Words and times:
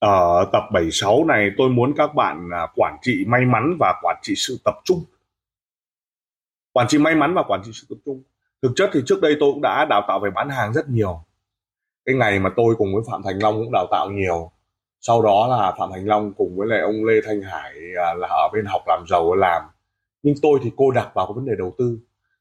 Ở 0.00 0.48
tập 0.52 0.62
76 0.72 1.24
này 1.24 1.50
tôi 1.56 1.68
muốn 1.68 1.92
các 1.96 2.14
bạn 2.14 2.50
à, 2.52 2.66
quản 2.76 2.96
trị 3.02 3.24
may 3.28 3.40
mắn 3.46 3.76
và 3.80 3.94
quản 4.02 4.16
trị 4.22 4.34
sự 4.36 4.58
tập 4.64 4.74
trung. 4.84 5.04
Quản 6.72 6.88
trị 6.88 6.98
may 6.98 7.14
mắn 7.14 7.34
và 7.34 7.42
quản 7.48 7.62
trị 7.64 7.70
sự 7.74 7.86
tập 7.90 7.96
trung. 8.04 8.22
Thực 8.62 8.72
chất 8.76 8.90
thì 8.92 9.00
trước 9.06 9.20
đây 9.20 9.36
tôi 9.40 9.52
cũng 9.52 9.62
đã 9.62 9.86
đào 9.90 10.04
tạo 10.08 10.20
về 10.20 10.30
bán 10.30 10.48
hàng 10.50 10.72
rất 10.72 10.88
nhiều. 10.88 11.24
Cái 12.04 12.14
ngày 12.14 12.38
mà 12.38 12.50
tôi 12.56 12.74
cùng 12.78 12.94
với 12.94 13.02
Phạm 13.10 13.22
Thành 13.22 13.38
Long 13.42 13.54
cũng 13.54 13.72
đào 13.72 13.86
tạo 13.90 14.10
nhiều. 14.10 14.50
Sau 15.00 15.22
đó 15.22 15.46
là 15.46 15.74
Phạm 15.78 15.90
Thành 15.92 16.06
Long 16.06 16.32
cùng 16.32 16.56
với 16.56 16.68
lại 16.68 16.80
ông 16.80 17.04
Lê 17.04 17.14
Thanh 17.26 17.42
Hải 17.42 17.72
à, 18.06 18.14
là 18.14 18.28
ở 18.28 18.48
bên 18.52 18.64
học 18.64 18.82
làm 18.86 19.04
giàu 19.08 19.34
làm. 19.34 19.62
Nhưng 20.22 20.34
tôi 20.42 20.58
thì 20.62 20.70
cô 20.76 20.90
đặt 20.90 21.10
vào 21.14 21.26
cái 21.26 21.32
vấn 21.34 21.46
đề 21.46 21.52
đầu 21.58 21.74
tư. 21.78 21.98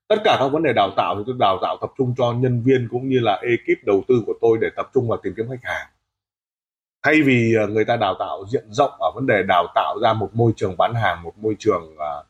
Tất 0.07 0.17
cả 0.23 0.37
các 0.39 0.47
vấn 0.47 0.63
đề 0.63 0.73
đào 0.73 0.91
tạo 0.97 1.15
thì 1.17 1.23
tôi 1.27 1.35
đào 1.39 1.57
tạo 1.61 1.77
tập 1.81 1.89
trung 1.97 2.13
cho 2.17 2.33
nhân 2.33 2.63
viên 2.65 2.87
cũng 2.91 3.09
như 3.09 3.19
là 3.19 3.33
ekip 3.33 3.85
đầu 3.85 4.03
tư 4.07 4.23
của 4.25 4.33
tôi 4.41 4.57
để 4.61 4.69
tập 4.75 4.89
trung 4.93 5.07
vào 5.07 5.19
tìm 5.23 5.33
kiếm 5.37 5.45
khách 5.49 5.63
hàng 5.63 5.87
thay 7.03 7.21
vì 7.21 7.53
ờ, 7.53 7.67
người 7.67 7.85
ta 7.85 7.97
đào 7.97 8.15
tạo 8.19 8.45
diện 8.51 8.63
rộng 8.69 8.91
ở 8.99 9.11
vấn 9.15 9.25
đề 9.27 9.43
đào 9.47 9.67
tạo 9.75 9.99
ra 10.01 10.13
một 10.13 10.29
môi 10.33 10.53
trường 10.55 10.77
bán 10.77 10.93
hàng 10.93 11.23
một 11.23 11.37
môi 11.37 11.55
trường 11.59 11.93
uh, 11.93 12.25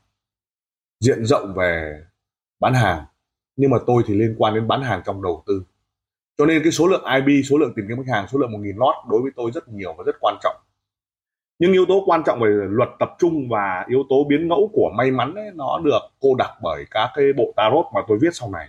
diện 0.99 1.25
rộng 1.25 1.53
về 1.53 2.01
bán 2.59 2.73
hàng 2.73 3.05
nhưng 3.59 3.69
mà 3.69 3.77
tôi 3.87 4.03
thì 4.05 4.13
liên 4.13 4.35
quan 4.37 4.53
đến 4.53 4.67
bán 4.67 4.81
hàng 4.81 5.01
trong 5.05 5.21
đầu 5.21 5.43
tư. 5.47 5.63
Cho 6.37 6.45
nên 6.45 6.63
cái 6.63 6.71
số 6.71 6.87
lượng 6.87 7.03
IB 7.05 7.45
số 7.45 7.57
lượng 7.57 7.73
tìm 7.75 7.85
kiếm 7.87 7.97
khách 7.97 8.13
hàng 8.13 8.27
số 8.27 8.39
lượng 8.39 8.51
1.000 8.51 8.77
lót 8.77 8.95
đối 9.09 9.21
với 9.21 9.31
tôi 9.35 9.51
rất 9.51 9.69
nhiều 9.69 9.93
và 9.97 10.03
rất 10.03 10.15
quan 10.19 10.35
trọng. 10.41 10.55
Nhưng 11.59 11.73
yếu 11.73 11.85
tố 11.85 12.03
quan 12.05 12.23
trọng 12.25 12.39
về 12.39 12.49
luật 12.69 12.89
tập 12.99 13.09
trung 13.19 13.49
và 13.49 13.85
yếu 13.87 14.03
tố 14.09 14.23
biến 14.29 14.47
ngẫu 14.47 14.69
của 14.73 14.91
may 14.97 15.11
mắn 15.11 15.35
ấy, 15.35 15.51
nó 15.55 15.79
được 15.83 15.99
cô 16.19 16.35
đặc 16.35 16.51
bởi 16.61 16.85
các 16.91 17.09
cái 17.15 17.25
bộ 17.37 17.53
tarot 17.55 17.85
mà 17.95 18.01
tôi 18.07 18.17
viết 18.21 18.29
sau 18.35 18.51
này. 18.51 18.67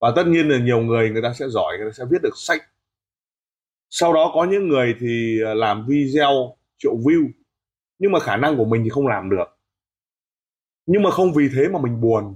Và 0.00 0.12
tất 0.16 0.26
nhiên 0.26 0.48
là 0.48 0.58
nhiều 0.58 0.80
người 0.80 1.10
người 1.10 1.22
ta 1.22 1.32
sẽ 1.32 1.48
giỏi 1.48 1.76
người 1.78 1.90
ta 1.90 1.92
sẽ 1.92 2.04
viết 2.10 2.22
được 2.22 2.36
sách 2.36 2.60
sau 3.94 4.12
đó 4.12 4.30
có 4.34 4.44
những 4.44 4.68
người 4.68 4.94
thì 5.00 5.40
ờ, 5.44 5.54
làm 5.54 5.86
video 5.86 6.56
triệu 6.78 6.96
view, 6.96 7.28
nhưng 7.98 8.12
mà 8.12 8.18
khả 8.20 8.36
năng 8.36 8.56
của 8.56 8.64
mình 8.64 8.84
thì 8.84 8.90
không 8.90 9.06
làm 9.06 9.30
được. 9.30 9.44
Nhưng 10.86 11.02
mà 11.02 11.10
không 11.10 11.32
vì 11.32 11.48
thế 11.56 11.68
mà 11.68 11.80
mình 11.80 12.00
buồn. 12.00 12.34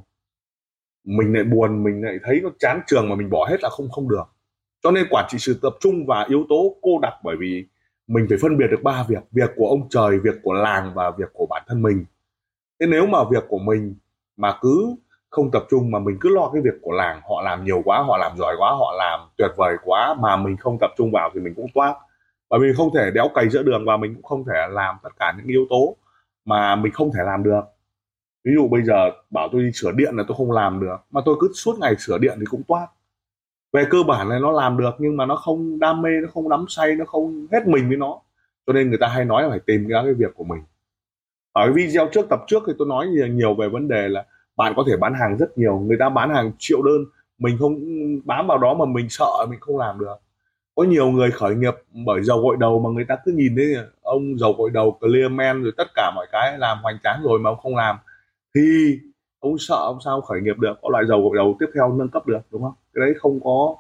Mình 1.05 1.33
lại 1.33 1.45
buồn, 1.45 1.85
mình 1.85 2.03
lại 2.05 2.19
thấy 2.25 2.41
nó 2.43 2.51
chán 2.59 2.81
trường 2.87 3.09
mà 3.09 3.15
mình 3.15 3.31
bỏ 3.31 3.47
hết 3.51 3.57
là 3.63 3.69
không 3.69 3.91
không 3.91 4.09
được. 4.09 4.25
Cho 4.83 4.91
nên 4.91 5.07
quản 5.11 5.27
trị 5.29 5.39
sự 5.39 5.59
tập 5.63 5.73
trung 5.81 6.07
và 6.07 6.27
yếu 6.29 6.47
tố 6.49 6.77
cô 6.83 6.99
đặc 7.03 7.15
bởi 7.25 7.37
vì 7.41 7.65
mình 8.07 8.27
phải 8.29 8.39
phân 8.43 8.59
biệt 8.59 8.67
được 8.71 8.83
ba 8.83 9.05
việc 9.09 9.23
việc 9.33 9.51
của 9.57 9.69
ông 9.69 9.89
trời, 9.89 10.19
việc 10.19 10.35
của 10.43 10.53
làng 10.53 10.93
và 10.95 11.11
việc 11.11 11.29
của 11.33 11.47
bản 11.51 11.63
thân 11.67 11.83
mình. 11.83 12.05
Thế 12.81 12.87
nếu 12.87 13.07
mà 13.07 13.19
việc 13.31 13.45
của 13.49 13.59
mình 13.59 13.95
mà 14.37 14.59
cứ 14.61 14.97
không 15.37 15.51
tập 15.51 15.63
trung 15.71 15.91
mà 15.91 15.99
mình 15.99 16.17
cứ 16.21 16.29
lo 16.35 16.51
cái 16.53 16.63
việc 16.63 16.79
của 16.83 16.93
làng, 16.93 17.21
họ 17.29 17.43
làm 17.43 17.65
nhiều 17.65 17.83
quá, 17.85 18.03
họ 18.03 18.17
làm 18.17 18.37
giỏi 18.37 18.55
quá, 18.59 18.71
họ 18.71 18.95
làm 18.99 19.21
tuyệt 19.37 19.51
vời 19.57 19.77
quá 19.85 20.15
mà 20.15 20.37
mình 20.37 20.57
không 20.57 20.79
tập 20.81 20.91
trung 20.97 21.11
vào 21.13 21.31
thì 21.35 21.41
mình 21.41 21.55
cũng 21.57 21.67
toát. 21.75 21.95
Và 22.51 22.59
mình 22.59 22.73
không 22.77 22.91
thể 22.95 23.11
đéo 23.11 23.29
cày 23.35 23.49
giữa 23.49 23.63
đường 23.63 23.85
và 23.87 23.97
mình 23.97 24.15
cũng 24.15 24.23
không 24.23 24.45
thể 24.45 24.67
làm 24.71 24.97
tất 25.03 25.09
cả 25.19 25.35
những 25.37 25.47
yếu 25.47 25.67
tố 25.71 25.97
mà 26.45 26.77
mình 26.77 26.93
không 26.93 27.11
thể 27.17 27.23
làm 27.25 27.43
được. 27.43 27.61
Ví 28.45 28.53
dụ 28.55 28.69
bây 28.69 28.83
giờ 28.83 29.11
bảo 29.31 29.49
tôi 29.53 29.63
đi 29.63 29.73
sửa 29.73 29.93
điện 29.93 30.17
là 30.17 30.25
tôi 30.29 30.37
không 30.37 30.53
làm 30.53 30.81
được, 30.81 30.97
mà 31.11 31.21
tôi 31.25 31.37
cứ 31.41 31.51
suốt 31.55 31.79
ngày 31.79 31.95
sửa 31.99 32.19
điện 32.19 32.37
thì 32.41 32.47
cũng 32.51 32.63
toát. 32.69 32.87
Về 33.73 33.85
cơ 33.91 33.99
bản 34.09 34.29
này 34.29 34.41
nó 34.41 34.53
làm 34.53 34.77
được 34.79 34.95
nhưng 34.99 35.17
mà 35.17 35.27
nó 35.27 35.37
không 35.37 35.79
đam 35.79 36.03
mê, 36.03 36.11
nó 36.23 36.29
không 36.35 36.49
đắm 36.49 36.65
say, 36.69 36.95
nó 36.95 37.05
không 37.05 37.47
hết 37.53 37.67
mình 37.67 37.89
với 37.89 37.97
nó. 37.97 38.21
Cho 38.67 38.73
nên 38.73 38.89
người 38.89 38.99
ta 38.99 39.09
hay 39.09 39.25
nói 39.25 39.43
là 39.43 39.49
phải 39.49 39.61
tìm 39.67 39.87
ra 39.87 40.03
cái 40.05 40.15
việc 40.15 40.35
của 40.35 40.45
mình. 40.45 40.63
Ở 41.53 41.73
video 41.73 42.09
trước, 42.13 42.27
tập 42.31 42.41
trước 42.47 42.63
thì 42.67 42.73
tôi 42.79 42.89
nói 42.89 43.07
nhiều 43.31 43.55
về 43.55 43.69
vấn 43.69 43.89
đề 43.89 44.09
là 44.09 44.25
bạn 44.57 44.73
có 44.77 44.85
thể 44.89 44.97
bán 44.97 45.15
hàng 45.15 45.37
rất 45.39 45.59
nhiều 45.59 45.79
người 45.79 45.97
ta 46.01 46.09
bán 46.09 46.31
hàng 46.31 46.53
triệu 46.59 46.83
đơn 46.83 47.05
mình 47.39 47.57
không 47.59 47.77
bám 48.25 48.47
vào 48.47 48.59
đó 48.59 48.75
mà 48.75 48.85
mình 48.85 49.07
sợ 49.11 49.47
mình 49.51 49.61
không 49.61 49.79
làm 49.79 49.99
được. 49.99 50.17
Có 50.75 50.85
nhiều 50.85 51.07
người 51.11 51.31
khởi 51.31 51.55
nghiệp 51.55 51.75
bởi 52.07 52.23
dầu 52.23 52.41
gội 52.41 52.57
đầu 52.61 52.79
mà 52.81 52.91
người 52.91 53.05
ta 53.09 53.17
cứ 53.25 53.33
nhìn 53.33 53.57
thấy 53.57 53.77
ông 54.03 54.39
dầu 54.39 54.53
gội 54.59 54.71
đầu 54.71 54.99
clearman 55.01 55.63
rồi 55.63 55.73
tất 55.77 55.89
cả 55.95 56.13
mọi 56.15 56.27
cái 56.33 56.59
làm 56.59 56.79
hoành 56.83 56.99
tráng 57.05 57.23
rồi 57.23 57.39
mà 57.39 57.51
ông 57.51 57.59
không 57.59 57.77
làm 57.77 57.97
thì 58.55 58.63
ông 59.41 59.59
sợ 59.59 59.77
ông 59.77 59.99
sao 60.05 60.21
khởi 60.21 60.41
nghiệp 60.41 60.59
được 60.59 60.75
có 60.83 60.89
loại 60.93 61.05
dầu 61.07 61.23
gội 61.23 61.37
đầu 61.37 61.57
tiếp 61.61 61.67
theo 61.75 61.93
nâng 61.93 62.09
cấp 62.09 62.27
được 62.27 62.41
đúng 62.51 62.63
không? 62.63 62.75
Cái 62.95 63.07
đấy 63.07 63.15
không 63.19 63.41
có 63.45 63.77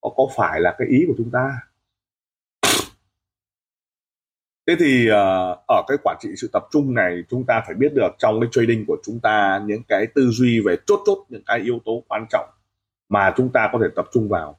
có, 0.00 0.10
có 0.16 0.26
phải 0.36 0.60
là 0.60 0.74
cái 0.78 0.88
ý 0.88 1.04
của 1.08 1.14
chúng 1.18 1.30
ta 1.30 1.50
thế 4.66 4.76
thì 4.78 5.10
uh, 5.10 5.58
ở 5.68 5.82
cái 5.88 5.98
quản 6.02 6.16
trị 6.20 6.28
sự 6.36 6.50
tập 6.52 6.66
trung 6.70 6.94
này 6.94 7.22
chúng 7.30 7.44
ta 7.44 7.62
phải 7.66 7.74
biết 7.74 7.92
được 7.94 8.08
trong 8.18 8.40
cái 8.40 8.48
trading 8.52 8.84
của 8.86 8.96
chúng 9.04 9.20
ta 9.20 9.62
những 9.66 9.82
cái 9.88 10.06
tư 10.14 10.28
duy 10.30 10.60
về 10.60 10.76
chốt 10.86 11.00
chốt 11.06 11.26
những 11.28 11.42
cái 11.46 11.60
yếu 11.60 11.78
tố 11.84 12.02
quan 12.08 12.26
trọng 12.30 12.48
mà 13.08 13.34
chúng 13.36 13.52
ta 13.52 13.70
có 13.72 13.78
thể 13.82 13.86
tập 13.96 14.06
trung 14.12 14.28
vào. 14.28 14.58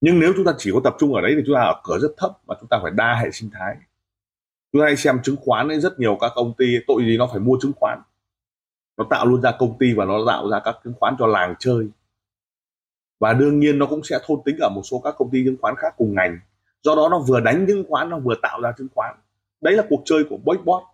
Nhưng 0.00 0.20
nếu 0.20 0.32
chúng 0.36 0.44
ta 0.44 0.52
chỉ 0.58 0.70
có 0.74 0.80
tập 0.84 0.96
trung 0.98 1.14
ở 1.14 1.20
đấy 1.20 1.32
thì 1.36 1.42
chúng 1.46 1.54
ta 1.54 1.60
ở 1.60 1.80
cửa 1.84 1.98
rất 1.98 2.10
thấp 2.16 2.30
và 2.46 2.56
chúng 2.60 2.68
ta 2.68 2.78
phải 2.82 2.92
đa 2.94 3.14
hệ 3.22 3.30
sinh 3.30 3.50
thái. 3.52 3.76
Chúng 4.72 4.82
ta 4.82 4.86
hay 4.86 4.96
xem 4.96 5.22
chứng 5.22 5.36
khoán 5.36 5.68
ấy 5.68 5.80
rất 5.80 5.98
nhiều 5.98 6.18
các 6.20 6.32
công 6.34 6.54
ty 6.58 6.76
tội 6.86 7.02
gì 7.04 7.16
nó 7.16 7.28
phải 7.30 7.40
mua 7.40 7.58
chứng 7.62 7.72
khoán. 7.76 8.02
Nó 8.96 9.06
tạo 9.10 9.26
luôn 9.26 9.42
ra 9.42 9.52
công 9.58 9.78
ty 9.78 9.94
và 9.94 10.04
nó 10.04 10.18
tạo 10.26 10.50
ra 10.50 10.60
các 10.64 10.76
chứng 10.84 10.94
khoán 11.00 11.16
cho 11.18 11.26
làng 11.26 11.54
chơi. 11.58 11.88
Và 13.20 13.32
đương 13.32 13.58
nhiên 13.58 13.78
nó 13.78 13.86
cũng 13.86 14.04
sẽ 14.04 14.18
thôn 14.26 14.40
tính 14.44 14.56
ở 14.60 14.68
một 14.68 14.82
số 14.84 15.00
các 15.04 15.14
công 15.18 15.30
ty 15.30 15.44
chứng 15.44 15.56
khoán 15.60 15.74
khác 15.76 15.94
cùng 15.96 16.14
ngành 16.14 16.38
do 16.82 16.94
đó 16.94 17.08
nó 17.10 17.18
vừa 17.28 17.40
đánh 17.40 17.64
chứng 17.68 17.84
khoán 17.88 18.10
nó 18.10 18.18
vừa 18.18 18.34
tạo 18.42 18.60
ra 18.60 18.72
chứng 18.78 18.88
khoán 18.94 19.14
đấy 19.60 19.74
là 19.74 19.82
cuộc 19.88 20.02
chơi 20.04 20.24
của 20.30 20.36
boycott 20.44 20.84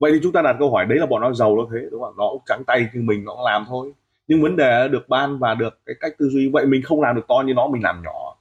vậy 0.00 0.12
thì 0.14 0.20
chúng 0.22 0.32
ta 0.32 0.42
đặt 0.42 0.56
câu 0.58 0.70
hỏi, 0.70 0.86
đấy 0.86 0.98
là 0.98 1.06
bọn 1.06 1.20
nó 1.20 1.32
giàu 1.32 1.56
nó 1.56 1.66
thế, 1.72 1.88
đúng 1.90 2.02
không? 2.02 2.14
Nó 2.16 2.28
cũng 2.32 2.42
trắng 2.46 2.64
tay 2.66 2.88
nhưng 2.94 3.06
mình, 3.06 3.24
nó 3.24 3.32
cũng 3.32 3.44
làm 3.44 3.64
thôi. 3.68 3.92
Nhưng 4.26 4.42
vấn 4.42 4.56
đề 4.56 4.88
được 4.88 5.08
ban 5.08 5.38
và 5.38 5.54
được 5.54 5.78
cái 5.86 5.96
cách 6.00 6.12
tư 6.18 6.28
duy. 6.28 6.48
Vậy 6.48 6.66
mình 6.66 6.82
không 6.82 7.00
làm 7.00 7.16
được 7.16 7.24
to 7.28 7.42
như 7.46 7.54
nó, 7.54 7.66
mình 7.66 7.82
làm 7.82 8.02
nhỏ. 8.04 8.36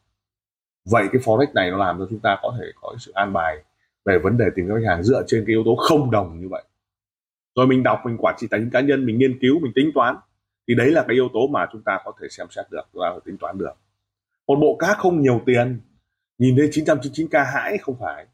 Vậy 0.92 1.08
cái 1.12 1.22
forex 1.22 1.48
này 1.54 1.72
nó 1.72 1.78
làm 1.78 2.00
cho 2.00 2.08
chúng 2.10 2.20
ta 2.20 2.38
có 2.42 2.54
thể 2.60 2.66
có 2.82 2.96
sự 3.00 3.12
an 3.16 3.34
bài 3.34 3.58
về 4.06 4.20
vấn 4.24 4.38
đề 4.38 4.46
tìm 4.56 4.68
khách 4.68 4.88
hàng 4.88 5.04
dựa 5.04 5.24
trên 5.28 5.44
cái 5.48 5.54
yếu 5.54 5.64
tố 5.66 5.76
không 5.76 6.12
đồng 6.12 6.40
như 6.40 6.48
vậy. 6.50 6.64
Rồi 7.56 7.68
mình 7.68 7.84
đọc, 7.84 8.00
mình 8.06 8.18
quản 8.18 8.36
trị 8.38 8.48
tài 8.52 8.60
chính 8.60 8.70
cá 8.70 8.80
nhân, 8.80 9.06
mình 9.06 9.18
nghiên 9.18 9.40
cứu, 9.42 9.60
mình 9.60 9.72
tính 9.76 9.92
toán. 9.96 10.16
Thì 10.68 10.76
đấy 10.76 10.92
là 10.92 11.06
cái 11.08 11.16
yếu 11.16 11.30
tố 11.34 11.48
mà 11.48 11.68
chúng 11.72 11.82
ta 11.82 12.00
có 12.06 12.12
thể 12.22 12.28
xem 12.30 12.48
xét 12.50 12.66
được 12.72 12.82
chúng 12.94 13.02
ta 13.02 13.10
có 13.10 13.16
thể 13.16 13.22
tính 13.26 13.38
toán 13.38 13.58
được. 13.58 13.74
Một 14.48 14.56
bộ 14.56 14.76
cá 14.80 14.94
không 14.94 15.22
nhiều 15.22 15.42
tiền 15.46 15.80
nhìn 16.38 16.56
thấy 16.58 16.68
999k 16.68 17.46
hãi, 17.46 17.78
không 17.78 17.96
phải. 18.00 18.26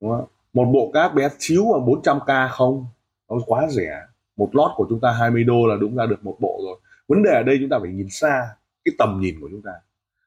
Đúng 0.00 0.10
không? 0.10 0.26
một 0.52 0.64
bộ 0.64 0.90
cáp 0.94 1.14
bé 1.14 1.28
xíu 1.38 1.64
mà 1.64 1.78
400k 1.86 2.48
không? 2.50 2.86
Nó 3.30 3.36
quá 3.46 3.68
rẻ. 3.70 4.02
Một 4.36 4.50
lót 4.52 4.70
của 4.76 4.86
chúng 4.88 5.00
ta 5.00 5.12
20 5.12 5.44
đô 5.44 5.66
là 5.66 5.76
đúng 5.80 5.96
ra 5.96 6.06
được 6.06 6.24
một 6.24 6.36
bộ 6.40 6.60
rồi. 6.64 6.78
Vấn 7.08 7.22
đề 7.22 7.30
ở 7.30 7.42
đây 7.42 7.56
chúng 7.60 7.68
ta 7.68 7.78
phải 7.80 7.90
nhìn 7.90 8.08
xa 8.10 8.48
cái 8.84 8.94
tầm 8.98 9.20
nhìn 9.20 9.40
của 9.40 9.48
chúng 9.50 9.62
ta. 9.62 9.72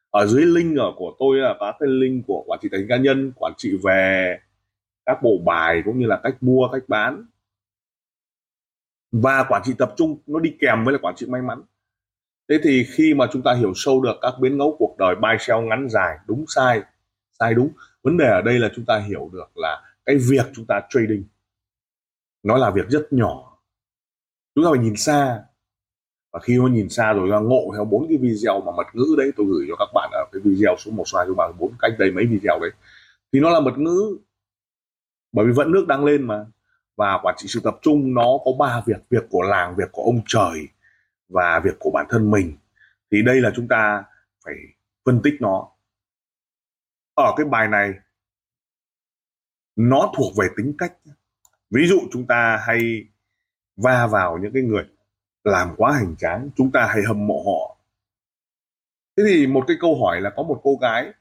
Ở 0.10 0.28
dưới 0.28 0.46
link 0.46 0.78
ở 0.78 0.92
của 0.98 1.16
tôi 1.20 1.38
là 1.38 1.56
có 1.60 1.74
cái 1.80 1.90
link 1.90 2.28
của 2.28 2.44
quản 2.48 2.60
trị 2.62 2.70
tài 2.72 2.80
chính 2.80 2.90
cá 2.90 2.98
nhân, 2.98 3.32
quản 3.36 3.54
trị 3.58 3.78
về 3.84 4.38
các 5.06 5.24
bộ 5.24 5.38
bài 5.46 5.82
cũng 5.86 6.00
như 6.00 6.06
là 6.06 6.20
cách 6.24 6.44
mua, 6.44 6.68
cách 6.74 6.84
bán. 6.88 7.26
Và 9.12 9.46
quản 9.50 9.62
trị 9.66 9.74
tập 9.78 9.94
trung, 9.98 10.18
nó 10.28 10.40
đi 10.40 10.56
kèm 10.60 10.84
với 10.84 10.94
là 10.94 11.00
quản 11.02 11.16
trị 11.16 11.26
may 11.26 11.42
mắn 11.42 11.62
thế 12.52 12.60
thì 12.64 12.84
khi 12.84 13.14
mà 13.14 13.28
chúng 13.32 13.42
ta 13.42 13.54
hiểu 13.54 13.74
sâu 13.76 14.02
được 14.02 14.16
các 14.22 14.34
biến 14.42 14.58
ngẫu 14.58 14.76
cuộc 14.80 14.96
đời 14.98 15.16
buy 15.16 15.38
sell 15.40 15.62
ngắn 15.62 15.88
dài, 15.90 16.18
đúng 16.28 16.46
sai 16.48 16.82
sai 17.40 17.54
đúng, 17.54 17.70
vấn 18.04 18.18
đề 18.18 18.28
ở 18.28 18.42
đây 18.42 18.60
là 18.60 18.70
chúng 18.76 18.86
ta 18.86 19.00
hiểu 19.00 19.30
được 19.34 19.58
là 19.58 19.82
cái 20.06 20.18
việc 20.30 20.46
chúng 20.54 20.66
ta 20.66 20.82
trading, 20.90 21.24
nó 22.44 22.58
là 22.58 22.70
việc 22.70 22.90
rất 22.90 23.08
nhỏ. 23.14 23.58
Chúng 24.56 24.66
ta 24.66 24.70
phải 24.74 24.80
nhìn 24.80 24.96
xa. 24.96 25.40
Và 26.34 26.40
khi 26.40 26.58
nó 26.58 26.68
nhìn 26.68 26.90
xa 26.90 27.14
rồi 27.14 27.30
ra 27.30 27.40
ngộ 27.40 27.72
theo 27.74 27.86
bốn 27.86 28.08
cái 28.10 28.18
video 28.18 28.62
mà 28.62 28.72
mật 28.78 28.88
ngữ 28.94 29.16
đấy, 29.18 29.32
tôi 29.38 29.46
gửi 29.50 29.66
cho 29.70 29.76
các 29.80 29.88
bạn 29.94 30.10
ở 30.14 30.26
cái 30.32 30.42
video 30.46 30.76
số 30.78 30.92
một 30.92 31.08
slide 31.08 31.26
cho 31.28 31.34
bạn 31.34 31.52
bốn, 31.60 31.72
cách 31.80 31.92
đây 32.00 32.12
mấy 32.12 32.26
video 32.26 32.60
đấy. 32.60 32.72
Thì 33.34 33.40
nó 33.40 33.50
là 33.50 33.60
mật 33.60 33.78
ngữ, 33.78 34.18
bởi 35.32 35.46
vì 35.46 35.52
vẫn 35.52 35.72
nước 35.72 35.86
đang 35.88 36.06
lên 36.06 36.28
mà. 36.28 36.46
Và 36.98 37.20
quản 37.24 37.36
trị 37.38 37.48
sự 37.50 37.60
tập 37.64 37.80
trung, 37.82 38.14
nó 38.14 38.38
có 38.46 38.52
ba 38.60 38.82
việc 38.86 39.02
việc 39.10 39.24
của 39.30 39.42
làng, 39.42 39.76
việc 39.78 39.92
của 39.92 40.04
ông 40.04 40.22
trời 40.28 40.68
và 41.32 41.62
việc 41.64 41.76
của 41.80 41.92
bản 41.92 42.06
thân 42.10 42.32
mình 42.32 42.58
thì 43.12 43.22
đây 43.26 43.42
là 43.42 43.52
chúng 43.56 43.68
ta 43.68 44.04
phải 44.46 44.54
phân 45.06 45.22
tích 45.24 45.34
nó. 45.40 45.68
Ở 47.16 47.34
cái 47.38 47.46
bài 47.46 47.68
này 47.68 47.94
nó 49.76 50.12
thuộc 50.18 50.34
về 50.38 50.48
tính 50.58 50.74
cách 50.78 50.94
ví 51.70 51.88
dụ 51.88 52.00
chúng 52.12 52.28
ta 52.28 52.60
hay 52.68 53.06
va 53.78 54.08
vào 54.08 54.38
những 54.38 54.54
cái 54.54 54.64
người 54.64 54.84
làm 55.44 55.74
quá 55.78 55.92
hành 55.92 56.16
tráng 56.16 56.50
chúng 56.56 56.72
ta 56.72 56.88
hay 56.88 57.02
hâm 57.08 57.28
mộ 57.28 57.44
họ. 57.46 57.78
Thế 59.18 59.24
thì 59.28 59.48
một 59.48 59.64
cái 59.68 59.78
câu 59.82 60.04
hỏi 60.04 60.22
là 60.22 60.30
có 60.36 60.44
một 60.44 60.62
cô 60.64 60.76
gái 60.82 61.14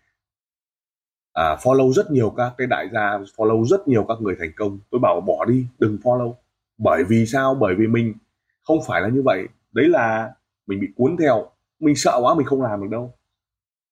à, 1.32 1.56
follow 1.62 1.92
rất 1.92 2.10
nhiều 2.10 2.34
các 2.36 2.52
cái 2.58 2.66
đại 2.66 2.88
gia 2.92 3.18
follow 3.18 3.64
rất 3.64 3.88
nhiều 3.88 4.04
các 4.08 4.16
người 4.20 4.36
thành 4.38 4.52
công. 4.56 4.78
Tôi 4.90 5.00
bảo 5.00 5.20
bỏ 5.20 5.44
đi 5.44 5.66
đừng 5.78 5.98
follow. 6.02 6.34
Bởi 6.78 7.04
vì 7.08 7.26
sao? 7.26 7.54
Bởi 7.54 7.74
vì 7.78 7.86
mình 7.86 8.14
không 8.62 8.78
phải 8.86 9.00
là 9.00 9.08
như 9.08 9.22
vậy 9.24 9.48
đấy 9.72 9.88
là 9.88 10.34
mình 10.66 10.80
bị 10.80 10.88
cuốn 10.96 11.16
theo. 11.16 11.50
Mình 11.80 11.96
sợ 11.96 12.18
quá, 12.22 12.34
mình 12.34 12.46
không 12.46 12.62
làm 12.62 12.80
được 12.80 12.88
đâu. 12.90 13.14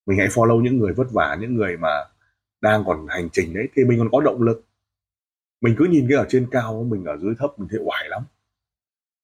Mình 0.07 0.19
hãy 0.19 0.29
follow 0.29 0.61
những 0.61 0.79
người 0.79 0.93
vất 0.93 1.07
vả, 1.13 1.37
những 1.41 1.55
người 1.55 1.77
mà 1.77 2.05
đang 2.61 2.85
còn 2.87 3.07
hành 3.09 3.29
trình 3.33 3.55
đấy, 3.55 3.69
thì 3.77 3.85
mình 3.85 3.99
còn 3.99 4.09
có 4.13 4.21
động 4.21 4.43
lực. 4.43 4.65
Mình 5.61 5.75
cứ 5.79 5.85
nhìn 5.85 6.07
cái 6.09 6.19
ở 6.19 6.27
trên 6.29 6.49
cao, 6.51 6.87
mình 6.89 7.05
ở 7.05 7.17
dưới 7.17 7.35
thấp, 7.39 7.59
mình 7.59 7.69
thấy 7.71 7.81
oải 7.85 8.09
lắm. 8.09 8.23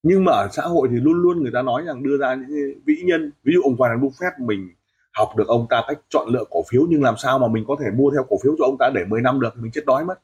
Nhưng 0.03 0.23
mà 0.23 0.31
ở 0.31 0.47
xã 0.51 0.63
hội 0.63 0.87
thì 0.91 0.95
luôn 0.95 1.21
luôn 1.21 1.41
người 1.41 1.51
ta 1.53 1.61
nói 1.61 1.83
rằng 1.85 2.03
đưa 2.03 2.17
ra 2.17 2.35
những 2.35 2.79
vĩ 2.85 2.95
nhân. 3.05 3.31
Ví 3.43 3.53
dụ 3.53 3.61
ông 3.61 3.75
Warren 3.75 3.99
Buffett 3.99 4.45
mình 4.45 4.69
học 5.13 5.29
được 5.37 5.47
ông 5.47 5.67
ta 5.69 5.83
cách 5.87 5.99
chọn 6.09 6.27
lựa 6.29 6.43
cổ 6.49 6.63
phiếu, 6.69 6.85
nhưng 6.89 7.03
làm 7.03 7.15
sao 7.17 7.39
mà 7.39 7.47
mình 7.47 7.65
có 7.67 7.75
thể 7.79 7.91
mua 7.91 8.11
theo 8.11 8.25
cổ 8.29 8.37
phiếu 8.43 8.55
cho 8.59 8.65
ông 8.65 8.77
ta 8.79 8.89
để 8.95 9.05
10 9.05 9.21
năm 9.21 9.39
được? 9.39 9.57
Mình 9.57 9.71
chết 9.71 9.85
đói 9.85 10.05
mất. 10.05 10.19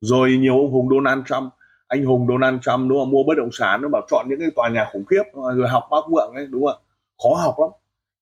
Rồi 0.00 0.30
nhiều 0.30 0.54
ông 0.54 0.70
hùng 0.72 0.88
Donald 0.90 1.22
Trump 1.26 1.52
anh 1.90 2.04
hùng, 2.04 2.26
Donald 2.28 2.58
Trump, 2.62 2.90
đúng 2.90 2.98
không? 2.98 3.10
Mua 3.10 3.22
bất 3.26 3.34
động 3.36 3.48
sản 3.52 3.82
nó 3.82 3.88
bảo 3.88 4.02
chọn 4.10 4.26
những 4.28 4.40
cái 4.40 4.50
tòa 4.56 4.68
nhà 4.68 4.88
khủng 4.92 5.04
khiếp, 5.04 5.22
rồi 5.34 5.68
học 5.68 5.88
bác 5.90 6.00
vượng 6.10 6.32
ấy, 6.34 6.46
đúng 6.46 6.66
không? 6.66 6.82
Khó 7.22 7.34
học 7.34 7.54
lắm. 7.58 7.70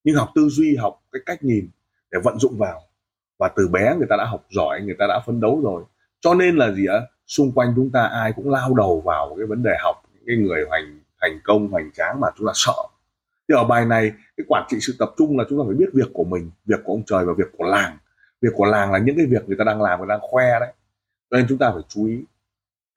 Nhưng 0.04 0.16
học 0.16 0.28
tư 0.34 0.48
duy, 0.48 0.76
học 0.76 1.02
cái 1.12 1.22
cách 1.26 1.44
nhìn 1.44 1.70
để 2.10 2.18
vận 2.24 2.38
dụng 2.38 2.58
vào. 2.58 2.82
Và 3.38 3.48
từ 3.56 3.68
bé 3.68 3.94
người 3.98 4.06
ta 4.10 4.16
đã 4.16 4.24
học 4.24 4.44
giỏi, 4.50 4.80
người 4.80 4.96
ta 4.98 5.06
đã 5.06 5.20
phấn 5.26 5.40
đấu 5.40 5.60
rồi. 5.64 5.82
Cho 6.20 6.34
nên 6.34 6.56
là 6.56 6.72
gì 6.72 6.86
ạ? 6.86 7.00
Xung 7.26 7.52
quanh 7.52 7.72
chúng 7.76 7.90
ta 7.90 8.02
ai 8.02 8.32
cũng 8.36 8.50
lao 8.50 8.74
đầu 8.74 9.00
vào 9.00 9.34
cái 9.38 9.46
vấn 9.46 9.62
đề 9.62 9.70
học 9.82 10.02
những 10.14 10.24
cái 10.26 10.36
người 10.36 10.64
hành 10.70 11.00
thành 11.20 11.40
công, 11.44 11.68
hoành 11.68 11.90
tráng 11.94 12.20
mà 12.20 12.28
chúng 12.38 12.46
ta 12.46 12.52
sợ. 12.54 12.72
Thì 13.48 13.54
ở 13.54 13.64
bài 13.64 13.84
này, 13.84 14.12
cái 14.36 14.44
quản 14.48 14.64
trị 14.68 14.76
sự 14.80 14.94
tập 14.98 15.10
trung 15.18 15.38
là 15.38 15.44
chúng 15.48 15.58
ta 15.58 15.64
phải 15.66 15.76
biết 15.76 15.88
việc 15.94 16.08
của 16.12 16.24
mình, 16.24 16.50
việc 16.66 16.80
của 16.84 16.92
ông 16.92 17.02
trời 17.06 17.24
và 17.24 17.32
việc 17.38 17.48
của 17.58 17.64
làng. 17.64 17.98
Việc 18.42 18.50
của 18.54 18.64
làng 18.64 18.92
là 18.92 18.98
những 18.98 19.16
cái 19.16 19.26
việc 19.26 19.48
người 19.48 19.56
ta 19.58 19.64
đang 19.64 19.82
làm, 19.82 19.98
người 19.98 20.08
ta 20.08 20.14
đang 20.14 20.28
khoe 20.30 20.60
đấy. 20.60 20.72
Cho 21.30 21.36
nên 21.36 21.46
chúng 21.48 21.58
ta 21.58 21.70
phải 21.70 21.82
chú 21.88 22.06
ý 22.06 22.24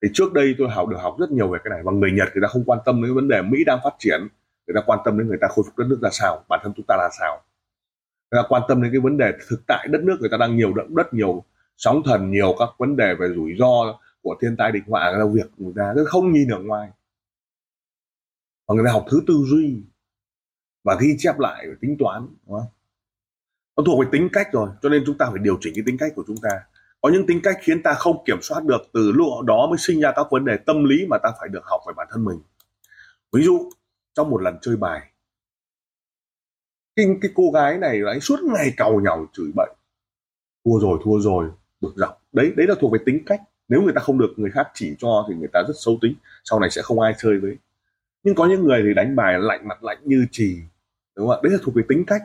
thì 0.01 0.09
trước 0.13 0.33
đây 0.33 0.55
tôi 0.57 0.69
học, 0.69 0.89
được 0.89 0.97
học 1.01 1.15
rất 1.19 1.31
nhiều 1.31 1.47
về 1.47 1.59
cái 1.63 1.69
này 1.69 1.81
và 1.83 1.91
người 1.91 2.11
Nhật 2.11 2.29
người 2.33 2.41
ta 2.41 2.47
không 2.47 2.63
quan 2.65 2.79
tâm 2.85 3.03
đến 3.03 3.15
vấn 3.15 3.27
đề 3.27 3.41
Mỹ 3.41 3.63
đang 3.65 3.79
phát 3.83 3.93
triển, 3.99 4.27
người 4.67 4.75
ta 4.75 4.81
quan 4.85 4.99
tâm 5.05 5.17
đến 5.17 5.27
người 5.27 5.37
ta 5.41 5.47
khôi 5.47 5.65
phục 5.67 5.77
đất 5.77 5.85
nước 5.89 5.99
ra 6.01 6.09
sao, 6.11 6.43
bản 6.49 6.59
thân 6.63 6.73
chúng 6.75 6.85
ta 6.87 6.95
là 6.97 7.09
sao. 7.19 7.41
Người 8.31 8.43
ta 8.43 8.47
quan 8.49 8.61
tâm 8.67 8.81
đến 8.81 8.91
cái 8.91 9.01
vấn 9.01 9.17
đề 9.17 9.31
thực 9.49 9.61
tại 9.67 9.87
đất 9.91 10.01
nước, 10.03 10.17
người 10.19 10.29
ta 10.29 10.37
đang 10.37 10.57
nhiều 10.57 10.73
động 10.73 10.95
đất, 10.95 11.13
nhiều 11.13 11.43
sóng 11.77 12.01
thần, 12.05 12.31
nhiều 12.31 12.55
các 12.59 12.69
vấn 12.77 12.95
đề 12.95 13.15
về 13.19 13.27
rủi 13.35 13.55
ro 13.59 13.99
của 14.21 14.35
thiên 14.41 14.57
tai 14.57 14.71
địch 14.71 14.83
họa 14.87 15.11
là 15.11 15.25
việc, 15.33 15.51
người 15.57 15.73
ta 15.75 15.93
rất 15.93 16.03
không 16.07 16.31
nhìn 16.31 16.49
ở 16.49 16.59
ngoài. 16.59 16.89
Và 18.67 18.75
người 18.75 18.85
ta 18.85 18.91
học 18.91 19.05
thứ 19.11 19.21
tư 19.27 19.33
duy 19.47 19.83
và 20.83 20.97
ghi 21.01 21.15
chép 21.17 21.39
lại 21.39 21.65
và 21.69 21.75
tính 21.81 21.95
toán, 21.99 22.27
đúng 22.47 22.59
không? 22.59 22.67
nó 23.77 23.83
thuộc 23.85 23.99
về 23.99 24.09
tính 24.11 24.29
cách 24.33 24.47
rồi, 24.51 24.69
cho 24.81 24.89
nên 24.89 25.03
chúng 25.05 25.17
ta 25.17 25.25
phải 25.29 25.39
điều 25.43 25.57
chỉnh 25.61 25.73
cái 25.75 25.83
tính 25.85 25.97
cách 25.97 26.11
của 26.15 26.23
chúng 26.27 26.37
ta 26.41 26.49
có 27.01 27.09
những 27.09 27.25
tính 27.27 27.39
cách 27.43 27.57
khiến 27.61 27.83
ta 27.83 27.93
không 27.93 28.23
kiểm 28.25 28.41
soát 28.41 28.63
được 28.65 28.81
từ 28.93 29.11
lúc 29.11 29.27
đó 29.45 29.67
mới 29.69 29.77
sinh 29.77 29.99
ra 29.99 30.11
các 30.15 30.27
vấn 30.31 30.45
đề 30.45 30.57
tâm 30.65 30.83
lý 30.83 31.05
mà 31.09 31.17
ta 31.23 31.29
phải 31.39 31.49
được 31.49 31.63
học 31.63 31.81
về 31.87 31.93
bản 31.97 32.07
thân 32.11 32.25
mình. 32.25 32.39
Ví 33.31 33.43
dụ 33.43 33.69
trong 34.13 34.29
một 34.29 34.41
lần 34.41 34.57
chơi 34.61 34.75
bài 34.75 35.11
cái, 36.95 37.05
cái 37.21 37.31
cô 37.35 37.51
gái 37.53 37.77
này 37.77 38.01
ấy 38.01 38.19
suốt 38.19 38.39
ngày 38.43 38.73
cầu 38.77 39.01
nhau 39.01 39.25
chửi 39.33 39.51
bậy. 39.55 39.69
Thua 40.65 40.79
rồi 40.79 40.99
thua 41.03 41.19
rồi 41.19 41.51
được 41.81 41.93
dọc. 41.95 42.21
Đấy 42.31 42.53
đấy 42.57 42.67
là 42.67 42.75
thuộc 42.79 42.91
về 42.93 42.99
tính 43.05 43.23
cách. 43.25 43.41
Nếu 43.67 43.81
người 43.81 43.93
ta 43.95 44.01
không 44.01 44.17
được 44.17 44.33
người 44.37 44.51
khác 44.51 44.67
chỉ 44.73 44.95
cho 44.99 45.25
thì 45.29 45.35
người 45.35 45.49
ta 45.53 45.63
rất 45.67 45.73
xấu 45.77 45.97
tính. 46.01 46.15
Sau 46.43 46.59
này 46.59 46.69
sẽ 46.69 46.81
không 46.81 46.99
ai 46.99 47.13
chơi 47.17 47.39
với. 47.39 47.57
Nhưng 48.23 48.35
có 48.35 48.45
những 48.45 48.63
người 48.63 48.83
thì 48.87 48.93
đánh 48.93 49.15
bài 49.15 49.39
lạnh 49.39 49.67
mặt 49.67 49.83
lạnh 49.83 49.97
như 50.05 50.25
trì 50.31 50.57
đúng 51.15 51.27
không 51.27 51.37
ạ? 51.37 51.41
Đấy 51.43 51.51
là 51.53 51.59
thuộc 51.63 51.75
về 51.75 51.83
tính 51.89 52.03
cách. 52.07 52.21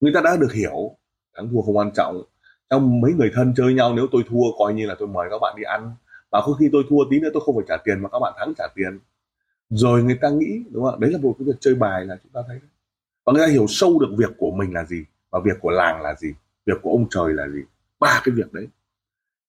Người 0.00 0.12
ta 0.14 0.20
đã 0.20 0.36
được 0.36 0.52
hiểu 0.52 0.96
thắng 1.36 1.48
thua 1.48 1.62
không 1.62 1.76
quan 1.76 1.90
trọng 1.94 2.22
trong 2.70 3.00
mấy 3.00 3.12
người 3.12 3.30
thân 3.34 3.54
chơi 3.56 3.74
nhau, 3.74 3.94
nếu 3.94 4.06
tôi 4.12 4.22
thua, 4.28 4.58
coi 4.58 4.74
như 4.74 4.86
là 4.86 4.94
tôi 4.98 5.08
mời 5.08 5.28
các 5.30 5.38
bạn 5.42 5.54
đi 5.56 5.62
ăn. 5.62 5.92
Và 6.30 6.42
có 6.46 6.52
khi 6.52 6.68
tôi 6.72 6.84
thua 6.88 7.04
tí 7.10 7.20
nữa, 7.20 7.30
tôi 7.32 7.42
không 7.46 7.56
phải 7.56 7.64
trả 7.68 7.76
tiền, 7.76 8.00
mà 8.00 8.08
các 8.08 8.18
bạn 8.18 8.32
thắng 8.38 8.52
trả 8.58 8.64
tiền. 8.74 8.98
Rồi 9.70 10.02
người 10.02 10.18
ta 10.20 10.28
nghĩ, 10.28 10.62
đúng 10.70 10.84
không 10.84 11.00
đấy 11.00 11.10
là 11.10 11.18
một 11.22 11.34
cái 11.38 11.46
việc 11.46 11.56
chơi 11.60 11.74
bài 11.74 12.06
là 12.06 12.18
chúng 12.22 12.32
ta 12.32 12.40
thấy 12.48 12.60
và 13.28 13.32
người 13.32 13.46
ta 13.46 13.52
hiểu 13.52 13.66
sâu 13.68 13.98
được 13.98 14.14
việc 14.18 14.30
của 14.38 14.50
mình 14.50 14.74
là 14.74 14.84
gì, 14.84 15.04
và 15.30 15.40
việc 15.44 15.60
của 15.60 15.70
làng 15.70 16.02
là 16.02 16.14
gì, 16.14 16.28
việc 16.66 16.78
của 16.82 16.90
ông 16.90 17.06
trời 17.10 17.34
là 17.34 17.48
gì. 17.48 17.60
Ba 18.00 18.20
cái 18.24 18.34
việc 18.34 18.52
đấy. 18.52 18.68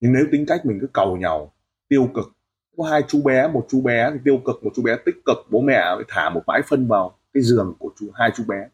Nhưng 0.02 0.14
nếu 0.14 0.26
tính 0.32 0.46
cách 0.48 0.66
mình 0.66 0.78
cứ 0.82 0.88
cầu 0.94 1.18
nhau, 1.18 1.52
tiêu 1.88 2.10
cực, 2.16 2.26
có 2.78 2.84
hai 2.84 3.04
chú 3.08 3.22
bé, 3.24 3.48
một 3.48 3.66
chú 3.70 3.82
bé 3.82 4.12
thì 4.14 4.20
tiêu 4.26 4.42
cực, 4.46 4.64
một 4.64 4.70
chú 4.76 4.82
bé 4.82 4.98
tích 5.06 5.16
cực, 5.26 5.38
bố 5.50 5.62
mẹ 5.62 5.82
phải 5.96 6.06
thả 6.08 6.30
một 6.30 6.42
bãi 6.48 6.62
phân 6.68 6.88
vào 6.88 7.18
cái 7.34 7.44
giường 7.44 7.76
của 7.80 7.90
chú, 8.00 8.06
hai 8.14 8.32
chú 8.36 8.44
bé. 8.48 8.68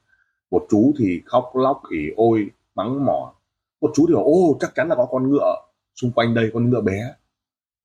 Một 0.51 0.65
chú 0.69 0.93
thì 0.99 1.21
khóc 1.25 1.51
lóc 1.53 1.81
ỉ 1.89 2.11
ôi, 2.15 2.49
mắng 2.75 3.05
mỏ 3.05 3.34
một 3.81 3.91
chú 3.95 4.05
thì 4.07 4.13
bảo 4.13 4.23
ô 4.23 4.57
chắc 4.59 4.75
chắn 4.75 4.87
là 4.87 4.95
có 4.95 5.05
con 5.11 5.29
ngựa 5.29 5.55
xung 5.95 6.11
quanh 6.11 6.33
đây 6.33 6.51
con 6.53 6.69
ngựa 6.69 6.81
bé. 6.81 7.13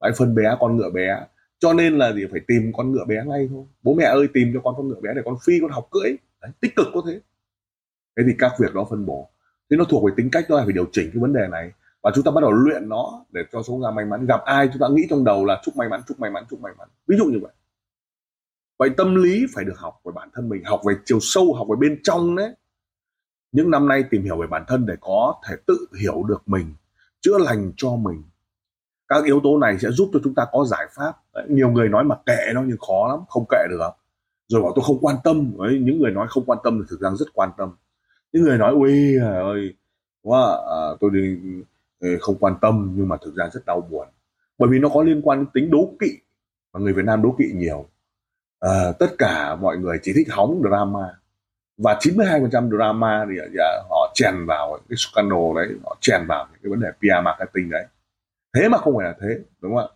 Bãi 0.01 0.13
phân 0.19 0.35
bé 0.35 0.57
con 0.61 0.77
ngựa 0.77 0.91
bé. 0.91 1.27
Cho 1.59 1.73
nên 1.73 1.99
là 1.99 2.13
gì 2.13 2.27
phải 2.31 2.41
tìm 2.49 2.73
con 2.77 2.93
ngựa 2.93 3.05
bé 3.05 3.25
ngay 3.27 3.49
thôi. 3.51 3.65
Bố 3.83 3.95
mẹ 3.95 4.05
ơi 4.05 4.29
tìm 4.35 4.51
cho 4.55 4.61
con 4.65 4.75
con 4.77 4.89
ngựa 4.89 5.01
bé 5.01 5.11
để 5.17 5.23
con 5.25 5.37
phi 5.47 5.53
con 5.61 5.71
học 5.71 5.89
cưỡi. 5.91 6.17
Đấy, 6.43 6.51
tích 6.61 6.77
cực 6.77 6.87
có 6.95 7.03
thế. 7.07 7.21
Thế 8.17 8.23
thì 8.27 8.33
các 8.39 8.53
việc 8.61 8.75
đó 8.75 8.87
phân 8.91 9.07
bổ. 9.07 9.31
Thế 9.71 9.77
nó 9.77 9.85
thuộc 9.85 10.05
về 10.05 10.13
tính 10.17 10.29
cách 10.33 10.45
thôi 10.49 10.61
phải 10.65 10.73
điều 10.73 10.87
chỉnh 10.93 11.11
cái 11.13 11.21
vấn 11.21 11.33
đề 11.33 11.49
này. 11.51 11.73
Và 12.03 12.11
chúng 12.15 12.25
ta 12.25 12.31
bắt 12.31 12.41
đầu 12.41 12.53
luyện 12.53 12.89
nó 12.89 13.25
để 13.33 13.41
cho 13.53 13.63
số 13.63 13.81
ra 13.83 13.91
may 13.91 14.05
mắn. 14.05 14.27
Gặp 14.27 14.41
ai 14.45 14.69
chúng 14.73 14.81
ta 14.81 14.89
nghĩ 14.89 15.03
trong 15.11 15.25
đầu 15.25 15.45
là 15.45 15.61
chúc 15.65 15.77
may 15.77 15.89
mắn 15.89 16.01
chúc 16.09 16.21
may 16.21 16.31
mắn 16.31 16.45
chúc 16.51 16.61
may 16.61 16.73
mắn. 16.79 16.89
Ví 17.07 17.17
dụ 17.17 17.25
như 17.25 17.39
vậy. 17.43 17.53
Vậy 18.79 18.91
tâm 18.97 19.15
lý 19.15 19.47
phải 19.55 19.65
được 19.65 19.79
học 19.79 20.01
về 20.05 20.13
bản 20.15 20.29
thân 20.35 20.49
mình 20.49 20.65
học 20.65 20.81
về 20.87 20.95
chiều 21.05 21.19
sâu 21.21 21.55
học 21.55 21.67
về 21.71 21.77
bên 21.81 22.01
trong 22.03 22.37
đấy 22.37 22.53
những 23.53 23.71
năm 23.71 23.89
nay 23.89 24.05
tìm 24.11 24.23
hiểu 24.23 24.37
về 24.37 24.47
bản 24.47 24.65
thân 24.69 24.87
để 24.87 24.95
có 25.01 25.35
thể 25.49 25.57
tự 25.67 25.87
hiểu 26.01 26.23
được 26.29 26.43
mình 26.47 26.75
chữa 27.21 27.39
lành 27.39 27.73
cho 27.77 27.97
mình. 27.97 28.23
Các 29.09 29.25
yếu 29.25 29.41
tố 29.45 29.59
này 29.59 29.79
sẽ 29.79 29.91
giúp 29.91 30.11
cho 30.13 30.21
chúng 30.25 30.35
ta 30.35 30.47
có 30.53 30.65
giải 30.65 30.87
pháp. 30.95 31.13
Đấy, 31.35 31.47
nhiều 31.49 31.71
người 31.71 31.89
nói 31.89 32.05
mà 32.05 32.17
kệ 32.27 32.53
nó 32.55 32.63
nhưng 32.67 32.79
khó 32.79 33.09
lắm 33.09 33.21
không 33.29 33.45
kệ 33.51 33.59
được. 33.71 33.91
Rồi 34.49 34.63
bảo 34.63 34.73
tôi 34.77 34.85
không 34.87 34.99
quan 35.01 35.17
tâm. 35.25 35.53
Đấy, 35.59 35.81
những 35.83 35.99
người 35.99 36.11
nói 36.11 36.27
không 36.31 36.45
quan 36.45 36.59
tâm 36.65 36.79
thì 36.79 36.87
thực 36.91 37.01
ra 37.01 37.11
rất 37.19 37.27
quan 37.35 37.51
tâm. 37.59 37.77
Những 38.33 38.43
người 38.43 38.59
nói 38.59 38.73
ui 38.73 39.17
ơi 39.23 39.75
quá 40.23 40.41
à, 40.71 40.81
tôi 41.01 41.11
đi 41.11 41.39
ừ, 42.01 42.17
không 42.21 42.37
quan 42.41 42.55
tâm. 42.61 42.93
Nhưng 42.97 43.09
mà 43.09 43.17
thực 43.25 43.35
ra 43.35 43.49
rất 43.53 43.67
đau 43.67 43.81
buồn. 43.81 44.09
Bởi 44.59 44.69
vì 44.71 44.79
nó 44.79 44.89
có 44.89 45.03
liên 45.03 45.21
quan 45.23 45.39
đến 45.39 45.47
tính 45.55 45.71
đố 45.71 45.95
kỵ 46.01 46.11
mà 46.73 46.81
người 46.81 46.93
Việt 46.93 47.05
Nam 47.05 47.23
đố 47.23 47.35
kỵ 47.39 47.45
nhiều. 47.55 47.87
À, 48.61 48.93
tất 48.99 49.11
cả 49.19 49.57
mọi 49.57 49.77
người 49.77 49.99
chỉ 50.03 50.13
thích 50.15 50.27
hóng 50.31 50.63
drama 50.69 51.20
và 51.83 51.99
92% 52.01 52.71
drama 52.71 53.27
thì 53.31 53.37
à, 53.59 53.71
họ 53.91 54.13
chèn 54.15 54.35
vào 54.47 54.79
cái 54.89 54.97
scandal 54.97 55.39
đấy, 55.57 55.69
họ 55.85 55.97
chèn 56.01 56.27
vào 56.29 56.47
cái 56.63 56.71
vấn 56.71 56.81
đề 56.81 56.89
PR 56.99 57.25
marketing 57.25 57.71
đấy. 57.71 57.87
Thế 58.55 58.69
mà 58.69 58.79
không 58.79 58.95
phải 58.97 59.07
là 59.07 59.15
thế, 59.21 59.39
đúng 59.61 59.75
không 59.75 59.85
ạ? 59.85 59.89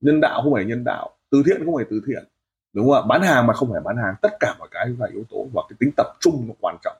Nhân 0.00 0.20
đạo 0.20 0.40
không 0.42 0.52
phải 0.54 0.64
nhân 0.64 0.84
đạo, 0.84 1.10
từ 1.30 1.42
thiện 1.46 1.64
không 1.64 1.74
phải 1.76 1.84
từ 1.90 2.02
thiện, 2.06 2.24
đúng 2.72 2.86
không 2.86 2.94
ạ? 2.94 3.06
Bán 3.08 3.22
hàng 3.22 3.46
mà 3.46 3.54
không 3.54 3.72
phải 3.72 3.80
bán 3.80 3.96
hàng, 3.96 4.14
tất 4.22 4.28
cả 4.40 4.54
mọi 4.58 4.68
cái 4.70 4.88
là 4.98 5.06
yếu 5.12 5.24
tố 5.30 5.46
và 5.52 5.62
cái 5.68 5.76
tính 5.80 5.90
tập 5.96 6.06
trung 6.20 6.44
nó 6.48 6.54
quan 6.60 6.76
trọng. 6.82 6.96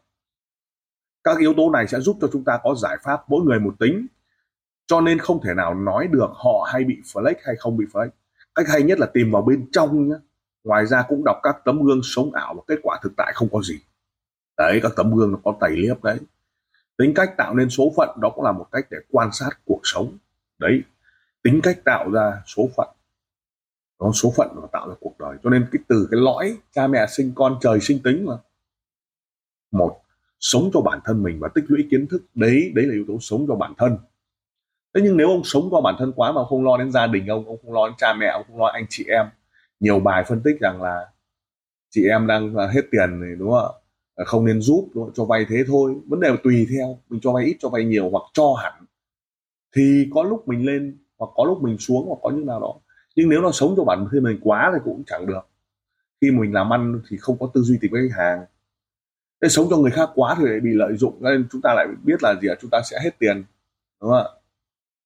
Các 1.25 1.39
yếu 1.39 1.55
tố 1.57 1.71
này 1.71 1.87
sẽ 1.87 2.01
giúp 2.01 2.17
cho 2.21 2.29
chúng 2.33 2.45
ta 2.45 2.59
có 2.63 2.75
giải 2.75 2.97
pháp 3.03 3.21
mỗi 3.29 3.43
người 3.45 3.61
một 3.61 3.75
tính, 3.81 4.07
cho 4.87 5.01
nên 5.01 5.19
không 5.19 5.41
thể 5.43 5.55
nào 5.55 5.75
nói 5.75 6.09
được 6.11 6.31
họ 6.35 6.69
hay 6.73 6.85
bị 6.85 6.97
flex 7.13 7.35
hay 7.45 7.57
không 7.59 7.77
bị 7.77 7.85
flex 7.93 8.09
cách 8.55 8.69
hay 8.69 8.83
nhất 8.83 8.99
là 8.99 9.07
tìm 9.15 9.31
vào 9.31 9.43
bên 9.43 9.67
trong 9.73 10.09
nhé 10.09 10.15
ngoài 10.65 10.87
ra 10.87 11.05
cũng 11.09 11.25
đọc 11.25 11.37
các 11.43 11.57
tấm 11.65 11.83
gương 11.83 12.01
sống 12.03 12.33
ảo 12.33 12.55
và 12.55 12.63
kết 12.67 12.81
quả 12.83 13.01
thực 13.03 13.13
tại 13.17 13.33
không 13.35 13.49
có 13.53 13.63
gì 13.63 13.81
đấy, 14.59 14.81
các 14.83 14.93
tấm 14.97 15.15
gương 15.15 15.33
nó 15.33 15.39
có 15.45 15.57
tẩy 15.61 15.71
liếp 15.77 16.05
đấy. 16.05 16.19
Tính 16.99 17.13
cách 17.15 17.35
tạo 17.37 17.55
nên 17.55 17.71
số 17.71 17.93
phận, 17.97 18.09
đó 18.21 18.31
cũng 18.35 18.45
là 18.45 18.53
một 18.53 18.67
cách 18.73 18.87
để 18.91 18.99
quan 19.11 19.33
sát 19.33 19.51
cuộc 19.65 19.81
sống. 19.83 20.19
Đấy, 20.59 20.83
tính 21.43 21.61
cách 21.63 21.79
tạo 21.85 22.11
ra 22.11 22.43
số 22.47 22.69
phận. 22.77 22.89
Đó 24.01 24.11
số 24.15 24.33
phận 24.37 24.49
nó 24.55 24.69
tạo 24.73 24.89
ra 24.89 24.95
cuộc 25.01 25.19
đời. 25.19 25.37
Cho 25.43 25.51
nên 25.51 25.67
cái 25.73 25.83
từ 25.89 26.09
cái 26.11 26.21
lõi, 26.21 26.57
cha 26.73 26.87
mẹ 26.87 27.07
sinh 27.09 27.33
con, 27.35 27.59
trời 27.61 27.81
sinh 27.81 27.99
tính 28.03 28.27
mà. 28.27 28.35
Một, 29.71 30.01
sống 30.41 30.71
cho 30.75 30.81
bản 30.81 31.01
thân 31.05 31.23
mình 31.23 31.41
và 31.41 31.49
tích 31.55 31.65
lũy 31.69 31.87
kiến 31.91 32.07
thức. 32.07 32.23
Đấy 32.35 32.73
đấy 32.75 32.87
là 32.87 32.95
yếu 32.95 33.05
tố 33.09 33.19
sống 33.21 33.45
cho 33.49 33.55
bản 33.55 33.75
thân. 33.79 33.99
Thế 34.95 35.01
nhưng 35.05 35.17
nếu 35.17 35.29
ông 35.29 35.45
sống 35.45 35.69
cho 35.71 35.81
bản 35.81 35.95
thân 35.99 36.13
quá 36.17 36.33
mà 36.33 36.45
không 36.49 36.65
lo 36.65 36.77
đến 36.77 36.93
gia 36.93 37.07
đình 37.07 37.27
ông 37.27 37.47
ông 37.47 37.59
không 37.63 37.73
lo 37.73 37.89
đến 37.89 37.95
cha 37.99 38.15
mẹ, 38.15 38.27
ông 38.27 38.45
không 38.47 38.59
lo 38.59 38.67
anh 38.67 38.87
chị 38.89 39.05
em, 39.09 39.27
nhiều 39.81 40.01
bài 40.01 40.25
phân 40.29 40.41
tích 40.45 40.61
rằng 40.61 40.83
là 40.83 41.11
chị 41.91 42.09
em 42.09 42.27
đang 42.27 42.55
hết 42.55 42.83
tiền 42.91 43.21
thì, 43.23 43.39
đúng 43.39 43.51
không 43.51 43.65
ạ? 43.65 43.84
Ờ, 44.15 44.25
không 44.25 44.45
nên 44.45 44.61
giúp, 44.61 44.89
đúng 44.95 45.05
không? 45.05 45.15
cho 45.15 45.25
vay 45.25 45.47
thế 45.49 45.65
thôi. 45.67 45.95
Vấn 46.07 46.21
đề 46.21 46.29
là 46.29 46.37
tùy 46.45 46.67
theo. 46.71 46.99
Mình 47.09 47.21
cho 47.21 47.33
vay 47.33 47.45
ít, 47.45 47.57
cho 47.61 47.69
vay 47.69 47.85
nhiều 47.85 48.11
hoặc 48.11 48.23
cho 48.33 48.55
hẳn. 48.63 48.85
Thì 49.77 50.09
có 50.15 50.23
lúc 50.23 50.49
mình 50.49 50.67
lên 50.67 50.99
hoặc 51.19 51.31
có 51.35 51.45
lúc 51.45 51.63
mình 51.63 51.79
xuống 51.79 52.07
hoặc 52.09 52.19
có 52.23 52.31
như 52.31 52.45
nào 52.45 52.61
đó. 52.61 52.75
Nhưng 53.17 53.29
nếu 53.29 53.41
nó 53.41 53.51
sống 53.53 53.75
cho 53.77 53.85
bản 53.85 54.07
thân 54.13 54.23
mình 54.23 54.39
quá 54.43 54.71
thì 54.75 54.79
cũng 54.85 55.03
chẳng 55.07 55.27
được. 55.27 55.41
Khi 56.21 56.31
mình 56.31 56.53
làm 56.53 56.73
ăn 56.73 57.01
thì 57.09 57.17
không 57.17 57.39
có 57.39 57.51
tư 57.55 57.61
duy 57.63 57.79
tìm 57.81 57.93
khách 57.93 58.17
hàng. 58.19 58.45
Thế 59.43 59.49
sống 59.49 59.67
cho 59.71 59.77
người 59.77 59.91
khác 59.91 60.11
quá 60.15 60.37
thì 60.39 60.45
lại 60.47 60.61
bị 60.61 60.71
lợi 60.75 60.97
dụng 60.97 61.15
nên 61.21 61.47
chúng 61.53 61.61
ta 61.61 61.75
lại 61.75 61.87
biết 62.05 62.23
là 62.23 62.35
gì 62.43 62.49
chúng 62.61 62.71
ta 62.71 62.83
sẽ 62.91 62.99
hết 63.05 63.19
tiền, 63.19 63.45
đúng 64.01 64.11
không 64.11 64.19
ạ? 64.19 64.25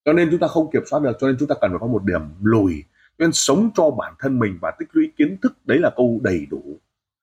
Cho 0.05 0.12
nên 0.12 0.29
chúng 0.31 0.41
ta 0.41 0.47
không 0.47 0.71
kiểm 0.71 0.83
soát 0.91 1.00
được, 1.03 1.12
cho 1.21 1.27
nên 1.27 1.37
chúng 1.38 1.49
ta 1.49 1.55
cần 1.61 1.71
phải 1.71 1.79
có 1.81 1.87
một 1.87 2.05
điểm 2.05 2.21
lùi. 2.43 2.85
Cho 3.19 3.23
nên 3.25 3.33
sống 3.33 3.71
cho 3.75 3.91
bản 3.91 4.15
thân 4.19 4.38
mình 4.38 4.59
và 4.62 4.73
tích 4.79 4.88
lũy 4.93 5.12
kiến 5.17 5.37
thức, 5.43 5.53
đấy 5.65 5.79
là 5.79 5.91
câu 5.97 6.21
đầy 6.23 6.47
đủ 6.50 6.62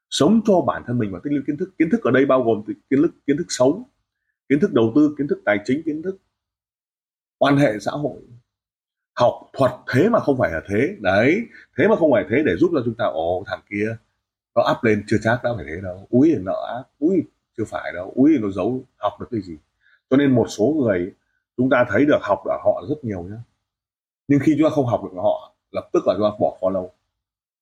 sống 0.09 0.41
cho 0.45 0.61
bản 0.61 0.83
thân 0.87 0.97
mình 0.97 1.11
và 1.11 1.19
tích 1.23 1.31
lũy 1.33 1.43
kiến 1.47 1.57
thức. 1.57 1.69
Kiến 1.79 1.89
thức 1.91 2.03
ở 2.03 2.11
đây 2.11 2.25
bao 2.25 2.43
gồm 2.43 2.63
kiến 2.89 3.01
thức 3.01 3.11
kiến 3.27 3.37
thức 3.37 3.45
sống 3.49 3.83
kiến 4.49 4.59
thức 4.59 4.73
đầu 4.73 4.91
tư, 4.95 5.15
kiến 5.17 5.27
thức 5.27 5.41
tài 5.45 5.59
chính, 5.65 5.81
kiến 5.85 6.01
thức 6.01 6.17
quan 7.37 7.57
hệ 7.57 7.79
xã 7.79 7.91
hội. 7.91 8.21
Học 9.15 9.49
thuật 9.53 9.71
thế 9.87 10.09
mà 10.09 10.19
không 10.19 10.37
phải 10.37 10.51
là 10.51 10.61
thế. 10.69 10.95
Đấy, 10.99 11.41
thế 11.77 11.87
mà 11.87 11.95
không 11.95 12.11
phải 12.11 12.25
thế 12.29 12.43
để 12.45 12.55
giúp 12.55 12.71
cho 12.73 12.81
chúng 12.85 12.95
ta, 12.95 13.05
ồ, 13.05 13.43
thằng 13.47 13.59
kia 13.69 13.97
nó 14.55 14.61
áp 14.61 14.83
lên, 14.83 15.03
chưa 15.07 15.17
chắc 15.23 15.43
đã 15.43 15.49
phải 15.55 15.65
thế 15.65 15.81
đâu. 15.83 16.07
Úi 16.09 16.31
thì 16.35 16.41
nợ 16.41 16.73
áp 16.75 16.83
úi 16.99 17.23
chưa 17.57 17.63
phải 17.65 17.91
đâu. 17.93 18.11
Úi 18.15 18.31
thì 18.33 18.39
nó 18.41 18.49
giấu, 18.49 18.83
học 18.97 19.13
được 19.19 19.27
cái 19.31 19.41
gì? 19.41 19.57
Cho 20.09 20.17
nên 20.17 20.31
một 20.35 20.45
số 20.49 20.75
người, 20.77 21.13
chúng 21.57 21.69
ta 21.69 21.85
thấy 21.89 22.05
được 22.05 22.19
học 22.21 22.39
ở 22.45 22.57
họ 22.63 22.83
rất 22.89 22.95
nhiều 23.03 23.23
nhá. 23.23 23.37
nhưng 24.27 24.39
khi 24.39 24.55
chúng 24.57 24.69
ta 24.69 24.75
không 24.75 24.85
học 24.85 25.01
được, 25.03 25.21
họ 25.21 25.55
lập 25.71 25.89
tức 25.93 26.07
là 26.07 26.13
chúng 26.17 26.23
ta 26.31 26.37
bỏ 26.39 26.57
follow 26.61 26.89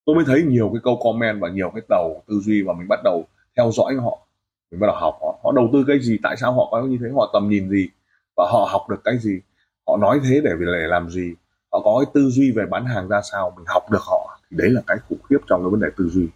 tôi 0.05 0.15
mới 0.15 0.25
thấy 0.25 0.43
nhiều 0.43 0.69
cái 0.73 0.81
câu 0.83 0.99
comment 1.03 1.41
và 1.41 1.49
nhiều 1.49 1.71
cái 1.75 1.81
tàu 1.89 2.23
tư 2.27 2.39
duy 2.39 2.61
và 2.61 2.73
mình 2.73 2.87
bắt 2.87 2.99
đầu 3.03 3.27
theo 3.57 3.71
dõi 3.71 3.95
họ. 3.95 4.27
Mình 4.71 4.79
bắt 4.79 4.87
đầu 4.87 4.95
học 4.95 5.17
họ. 5.21 5.39
Họ 5.43 5.51
đầu 5.51 5.69
tư 5.73 5.83
cái 5.87 5.99
gì? 5.99 6.17
Tại 6.23 6.35
sao 6.37 6.53
họ 6.53 6.67
có 6.71 6.81
như 6.81 6.97
thế? 7.01 7.07
Họ 7.15 7.29
tầm 7.33 7.49
nhìn 7.49 7.69
gì? 7.69 7.89
Và 8.37 8.49
họ 8.51 8.67
học 8.71 8.81
được 8.89 9.01
cái 9.03 9.17
gì? 9.17 9.41
Họ 9.87 9.97
nói 9.97 10.19
thế 10.23 10.41
để 10.43 10.51
để 10.59 10.87
làm 10.87 11.09
gì? 11.09 11.33
Họ 11.71 11.79
có 11.83 12.03
cái 12.05 12.11
tư 12.13 12.29
duy 12.29 12.51
về 12.51 12.65
bán 12.65 12.85
hàng 12.85 13.07
ra 13.07 13.21
sao? 13.31 13.53
Mình 13.57 13.65
học 13.67 13.91
được 13.91 14.01
họ. 14.01 14.39
Thì 14.51 14.57
đấy 14.57 14.69
là 14.69 14.81
cái 14.87 14.97
khủng 15.09 15.21
khiếp 15.29 15.37
trong 15.47 15.61
cái 15.63 15.69
vấn 15.69 15.79
đề 15.79 15.87
tư 15.97 16.09
duy. 16.09 16.27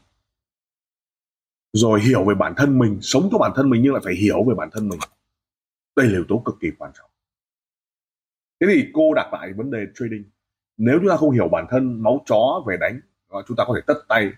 Rồi 1.74 2.02
hiểu 2.02 2.24
về 2.24 2.36
bản 2.36 2.54
thân 2.58 2.80
mình. 2.80 3.00
Sống 3.02 3.30
cho 3.32 3.38
bản 3.38 3.52
thân 3.56 3.70
mình 3.70 3.82
nhưng 3.82 3.94
lại 3.94 4.02
phải 4.06 4.16
hiểu 4.16 4.44
về 4.44 4.56
bản 4.58 4.70
thân 4.72 4.90
mình. 4.90 5.00
Đây 5.96 6.06
là 6.06 6.12
yếu 6.12 6.24
tố 6.28 6.42
cực 6.46 6.56
kỳ 6.62 6.68
quan 6.80 6.92
trọng. 6.98 7.10
Thế 8.62 8.68
thì 8.74 8.86
cô 8.94 9.14
đặt 9.14 9.34
lại 9.34 9.54
vấn 9.54 9.72
đề 9.72 9.80
trading. 9.96 10.24
Nếu 10.78 11.00
chúng 11.00 11.10
ta 11.10 11.18
không 11.18 11.32
hiểu 11.32 11.48
bản 11.48 11.66
thân, 11.70 12.04
máu 12.04 12.22
chó 12.26 12.64
về 12.68 12.78
đánh 12.80 13.00
chúng 13.48 13.58
ta 13.58 13.64
có 13.68 13.74
thể 13.76 13.82
tất 13.88 14.02
tay. 14.08 14.32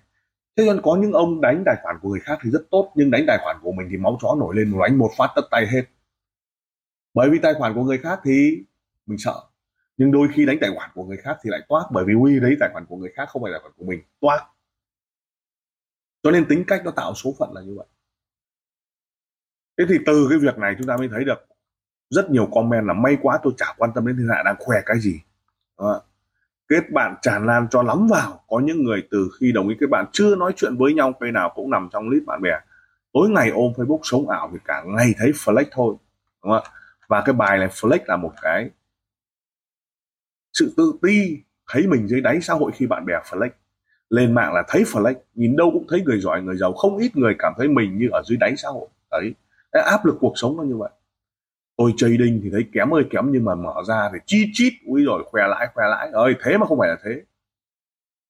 Thế 0.55 0.65
nên 0.65 0.81
có 0.83 0.95
những 0.95 1.11
ông 1.11 1.41
đánh 1.41 1.63
tài 1.65 1.75
khoản 1.83 1.95
của 2.01 2.09
người 2.09 2.19
khác 2.19 2.39
thì 2.43 2.49
rất 2.51 2.61
tốt, 2.71 2.91
nhưng 2.95 3.11
đánh 3.11 3.23
tài 3.27 3.37
khoản 3.43 3.57
của 3.61 3.71
mình 3.71 3.87
thì 3.91 3.97
máu 3.97 4.17
chó 4.21 4.35
nổi 4.39 4.55
lên 4.55 4.73
đánh 4.81 4.97
một 4.97 5.11
phát 5.17 5.27
tất 5.35 5.41
tay 5.51 5.67
hết. 5.67 5.83
Bởi 7.13 7.29
vì 7.29 7.39
tài 7.39 7.53
khoản 7.53 7.73
của 7.73 7.83
người 7.83 7.97
khác 7.97 8.19
thì 8.23 8.63
mình 9.05 9.17
sợ, 9.17 9.35
nhưng 9.97 10.11
đôi 10.11 10.27
khi 10.33 10.45
đánh 10.45 10.57
tài 10.61 10.69
khoản 10.75 10.89
của 10.93 11.03
người 11.03 11.17
khác 11.17 11.37
thì 11.43 11.49
lại 11.49 11.61
toát, 11.69 11.83
bởi 11.91 12.05
vì 12.07 12.13
huy 12.13 12.39
đấy 12.39 12.57
tài 12.59 12.69
khoản 12.73 12.85
của 12.85 12.97
người 12.97 13.11
khác, 13.15 13.29
không 13.29 13.41
phải 13.41 13.51
tài 13.51 13.61
khoản 13.61 13.73
của 13.77 13.85
mình, 13.85 14.01
toát. 14.21 14.47
Cho 16.23 16.31
nên 16.31 16.45
tính 16.49 16.63
cách 16.67 16.81
nó 16.85 16.91
tạo 16.91 17.13
số 17.15 17.35
phận 17.39 17.53
là 17.53 17.61
như 17.61 17.75
vậy. 17.77 17.87
Thế 19.77 19.85
thì 19.89 19.95
từ 20.05 20.27
cái 20.29 20.39
việc 20.39 20.57
này 20.57 20.75
chúng 20.77 20.87
ta 20.87 20.97
mới 20.97 21.07
thấy 21.11 21.23
được, 21.23 21.47
rất 22.09 22.29
nhiều 22.29 22.49
comment 22.51 22.87
là, 22.87 22.93
may 22.93 23.17
quá 23.21 23.39
tôi 23.43 23.53
chả 23.57 23.65
quan 23.77 23.91
tâm 23.95 24.07
đến 24.07 24.17
thiên 24.17 24.27
hạ, 24.29 24.43
đang 24.45 24.55
khoe 24.59 24.77
cái 24.85 24.99
gì. 24.99 25.21
Đó 25.77 26.01
kết 26.69 26.91
bạn 26.91 27.15
tràn 27.21 27.45
lan 27.45 27.67
cho 27.71 27.83
lắm 27.83 28.07
vào. 28.07 28.43
Có 28.47 28.59
những 28.59 28.83
người 28.83 29.07
từ 29.11 29.29
khi 29.39 29.51
đồng 29.51 29.69
ý 29.69 29.75
kết 29.79 29.87
bạn 29.89 30.05
chưa 30.11 30.35
nói 30.35 30.53
chuyện 30.55 30.77
với 30.77 30.93
nhau, 30.93 31.13
cây 31.19 31.31
nào 31.31 31.51
cũng 31.55 31.69
nằm 31.69 31.89
trong 31.91 32.09
list 32.09 32.25
bạn 32.25 32.41
bè. 32.41 32.51
Tối 33.13 33.29
ngày 33.29 33.49
ôm 33.49 33.71
facebook 33.75 33.99
sống 34.03 34.29
ảo 34.29 34.49
thì 34.53 34.59
cả 34.65 34.83
ngày 34.85 35.13
thấy 35.17 35.31
flex 35.31 35.65
thôi, 35.71 35.95
đúng 36.43 36.53
không? 36.53 36.63
ạ? 36.63 36.71
Và 37.07 37.21
cái 37.25 37.33
bài 37.33 37.57
này 37.57 37.67
flex 37.67 37.99
là 38.05 38.17
một 38.17 38.31
cái 38.41 38.69
sự 40.53 40.73
tự 40.77 40.93
ti 41.01 41.37
thấy 41.69 41.87
mình 41.87 42.07
dưới 42.07 42.21
đáy 42.21 42.41
xã 42.41 42.53
hội 42.53 42.71
khi 42.75 42.87
bạn 42.87 43.05
bè 43.05 43.13
flex. 43.29 43.49
Lên 44.09 44.35
mạng 44.35 44.53
là 44.53 44.63
thấy 44.67 44.83
flex, 44.83 45.13
nhìn 45.35 45.55
đâu 45.55 45.71
cũng 45.73 45.85
thấy 45.89 46.01
người 46.05 46.19
giỏi, 46.19 46.41
người 46.41 46.57
giàu. 46.57 46.73
Không 46.73 46.97
ít 46.97 47.15
người 47.15 47.35
cảm 47.39 47.53
thấy 47.57 47.67
mình 47.67 47.97
như 47.97 48.09
ở 48.11 48.21
dưới 48.25 48.37
đáy 48.37 48.53
xã 48.57 48.69
hội. 48.69 48.87
Đấy, 49.11 49.33
cái 49.71 49.83
áp 49.83 50.05
lực 50.05 50.17
cuộc 50.19 50.33
sống 50.35 50.57
nó 50.57 50.63
như 50.63 50.77
vậy 50.77 50.89
tôi 51.79 51.93
trading 51.97 52.39
thì 52.43 52.49
thấy 52.51 52.65
kém 52.73 52.93
ơi, 52.93 53.03
kém 53.09 53.31
nhưng 53.31 53.45
mà 53.45 53.55
mở 53.55 53.73
ra 53.87 54.09
thì 54.13 54.19
chi 54.25 54.49
chít 54.53 54.73
ui 54.85 55.03
rồi 55.03 55.23
khoe 55.25 55.47
lãi 55.47 55.67
khoe 55.73 55.87
lãi. 55.87 56.09
Ơi, 56.13 56.35
thế 56.43 56.57
mà 56.57 56.65
không 56.65 56.79
phải 56.79 56.89
là 56.89 56.97
thế. 57.03 57.21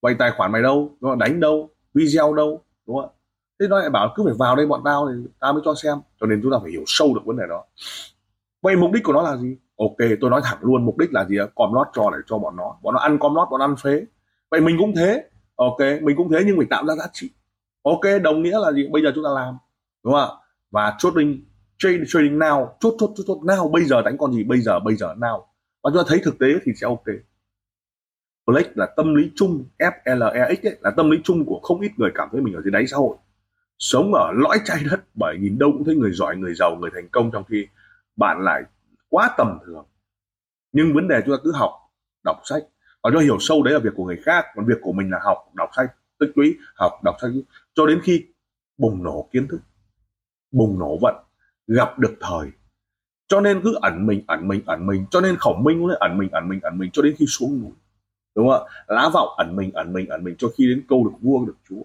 Vậy 0.02 0.14
tài 0.18 0.30
khoản 0.36 0.52
mày 0.52 0.62
đâu 0.62 0.96
nó 1.00 1.14
đánh 1.14 1.40
đâu, 1.40 1.70
video 1.94 2.34
đâu, 2.34 2.64
đúng 2.86 2.96
không 2.96 3.10
thế 3.60 3.68
nó 3.68 3.78
lại 3.78 3.90
bảo 3.90 4.12
cứ 4.16 4.22
phải 4.24 4.34
vào 4.38 4.56
đây 4.56 4.66
bọn 4.66 4.80
tao 4.84 5.08
thì 5.08 5.28
tao 5.40 5.52
mới 5.52 5.62
cho 5.64 5.74
xem. 5.74 5.98
Cho 6.20 6.26
nên 6.26 6.40
chúng 6.42 6.52
ta 6.52 6.58
phải 6.62 6.70
hiểu 6.70 6.82
sâu 6.86 7.14
được 7.14 7.20
vấn 7.24 7.36
đề 7.36 7.44
đó. 7.48 7.64
Vậy 8.62 8.76
mục 8.76 8.92
đích 8.92 9.04
của 9.04 9.12
nó 9.12 9.22
là 9.22 9.36
gì? 9.36 9.56
Ok, 9.76 9.96
tôi 10.20 10.30
nói 10.30 10.40
thẳng 10.44 10.58
luôn, 10.60 10.84
mục 10.84 10.98
đích 10.98 11.12
là 11.12 11.24
gì 11.24 11.36
com 11.54 11.72
lót 11.74 11.86
cho 11.92 12.10
để 12.10 12.18
cho 12.26 12.38
bọn 12.38 12.56
nó. 12.56 12.76
Bọn 12.82 12.94
nó 12.94 13.00
ăn 13.00 13.18
com 13.18 13.34
lót, 13.34 13.48
bọn 13.50 13.58
nó 13.58 13.64
ăn 13.64 13.76
phế. 13.76 14.04
Vậy 14.50 14.60
mình 14.60 14.76
cũng 14.78 14.94
thế. 14.96 15.24
Ok, 15.56 15.78
mình 16.02 16.16
cũng 16.16 16.32
thế 16.32 16.42
nhưng 16.46 16.56
mình 16.56 16.68
tạo 16.68 16.86
ra 16.86 16.94
giá 16.94 17.06
trị. 17.12 17.30
Ok, 17.82 18.00
đồng 18.22 18.42
nghĩa 18.42 18.58
là 18.58 18.72
gì? 18.72 18.88
Bây 18.92 19.02
giờ 19.02 19.12
chúng 19.14 19.24
ta 19.24 19.30
làm, 19.30 19.58
đúng 20.04 20.14
không 20.14 20.22
ạ? 20.22 20.28
Và 20.70 20.96
đinh 21.16 21.44
trading 21.80 22.04
trading 22.06 22.38
now. 22.38 22.68
Chốt 22.80 22.94
chốt 22.98 23.10
chốt 23.16 23.24
chốt. 23.26 23.38
Now 23.42 23.70
bây 23.70 23.84
giờ 23.84 24.02
đánh 24.02 24.18
con 24.18 24.32
gì? 24.32 24.44
Bây 24.44 24.60
giờ 24.60 24.80
bây 24.80 24.96
giờ 24.96 25.14
now. 25.14 25.44
Và 25.82 25.90
chúng 25.90 25.96
ta 25.96 26.02
thấy 26.08 26.20
thực 26.24 26.38
tế 26.38 26.46
thì 26.64 26.72
sẽ 26.76 26.86
ok. 26.86 27.04
Black 28.46 28.76
là 28.76 28.86
tâm 28.96 29.14
lý 29.14 29.30
chung 29.36 29.64
FLEX 29.78 30.46
ấy, 30.46 30.58
là 30.80 30.90
tâm 30.96 31.10
lý 31.10 31.18
chung 31.24 31.44
của 31.44 31.60
không 31.62 31.80
ít 31.80 31.92
người 31.96 32.10
cảm 32.14 32.28
thấy 32.32 32.40
mình 32.40 32.54
ở 32.54 32.62
dưới 32.62 32.70
đáy 32.70 32.86
xã 32.86 32.96
hội. 32.96 33.16
Sống 33.78 34.14
ở 34.14 34.32
lõi 34.32 34.58
trái 34.64 34.78
đất 34.90 35.00
bởi 35.14 35.36
nhìn 35.40 35.58
đâu 35.58 35.72
cũng 35.72 35.84
thấy 35.84 35.94
người 35.94 36.12
giỏi 36.12 36.36
người 36.36 36.54
giàu 36.54 36.76
người 36.76 36.90
thành 36.94 37.08
công 37.08 37.30
trong 37.30 37.44
khi 37.44 37.66
bạn 38.16 38.44
lại 38.44 38.62
quá 39.08 39.34
tầm 39.38 39.58
thường. 39.66 39.86
Nhưng 40.72 40.94
vấn 40.94 41.08
đề 41.08 41.22
chúng 41.26 41.36
ta 41.36 41.40
cứ 41.44 41.52
học 41.52 41.70
đọc 42.24 42.36
sách. 42.44 42.62
Và 43.02 43.10
cho 43.12 43.18
hiểu 43.18 43.36
sâu 43.40 43.62
đấy 43.62 43.74
là 43.74 43.80
việc 43.80 43.90
của 43.96 44.04
người 44.04 44.20
khác 44.24 44.44
còn 44.54 44.66
việc 44.66 44.78
của 44.80 44.92
mình 44.92 45.10
là 45.10 45.18
học 45.22 45.38
đọc 45.54 45.70
sách. 45.76 45.94
Tích 46.18 46.30
lũy 46.34 46.56
học 46.74 46.92
đọc 47.04 47.16
sách. 47.20 47.30
Cho 47.74 47.86
đến 47.86 48.00
khi 48.02 48.26
bùng 48.78 49.02
nổ 49.02 49.28
kiến 49.32 49.48
thức 49.48 49.60
bùng 50.52 50.78
nổ 50.78 50.98
vận 51.02 51.14
gặp 51.76 51.98
được 51.98 52.14
thời. 52.20 52.50
Cho 53.28 53.40
nên 53.40 53.60
cứ 53.64 53.78
ẩn 53.82 54.06
mình 54.06 54.22
ẩn 54.26 54.48
mình 54.48 54.60
ẩn 54.66 54.86
mình, 54.86 55.06
cho 55.10 55.20
nên 55.20 55.36
khổng 55.36 55.64
minh 55.64 55.80
cũng 55.80 55.90
ẩn 56.00 56.18
mình 56.18 56.28
ẩn 56.32 56.48
mình 56.48 56.60
ẩn 56.62 56.78
mình 56.78 56.90
cho 56.92 57.02
đến 57.02 57.14
khi 57.18 57.26
xuống 57.28 57.60
núi. 57.62 57.70
Đúng 58.36 58.48
không 58.48 58.66
ạ? 58.66 58.70
Lá 58.86 59.10
vọng 59.14 59.28
ẩn 59.36 59.56
mình 59.56 59.72
ẩn 59.72 59.92
mình 59.92 60.08
ẩn 60.08 60.24
mình 60.24 60.34
cho 60.38 60.48
khi 60.58 60.66
đến 60.66 60.82
câu 60.88 61.04
được 61.04 61.16
vua, 61.20 61.44
được 61.46 61.56
chúa. 61.68 61.82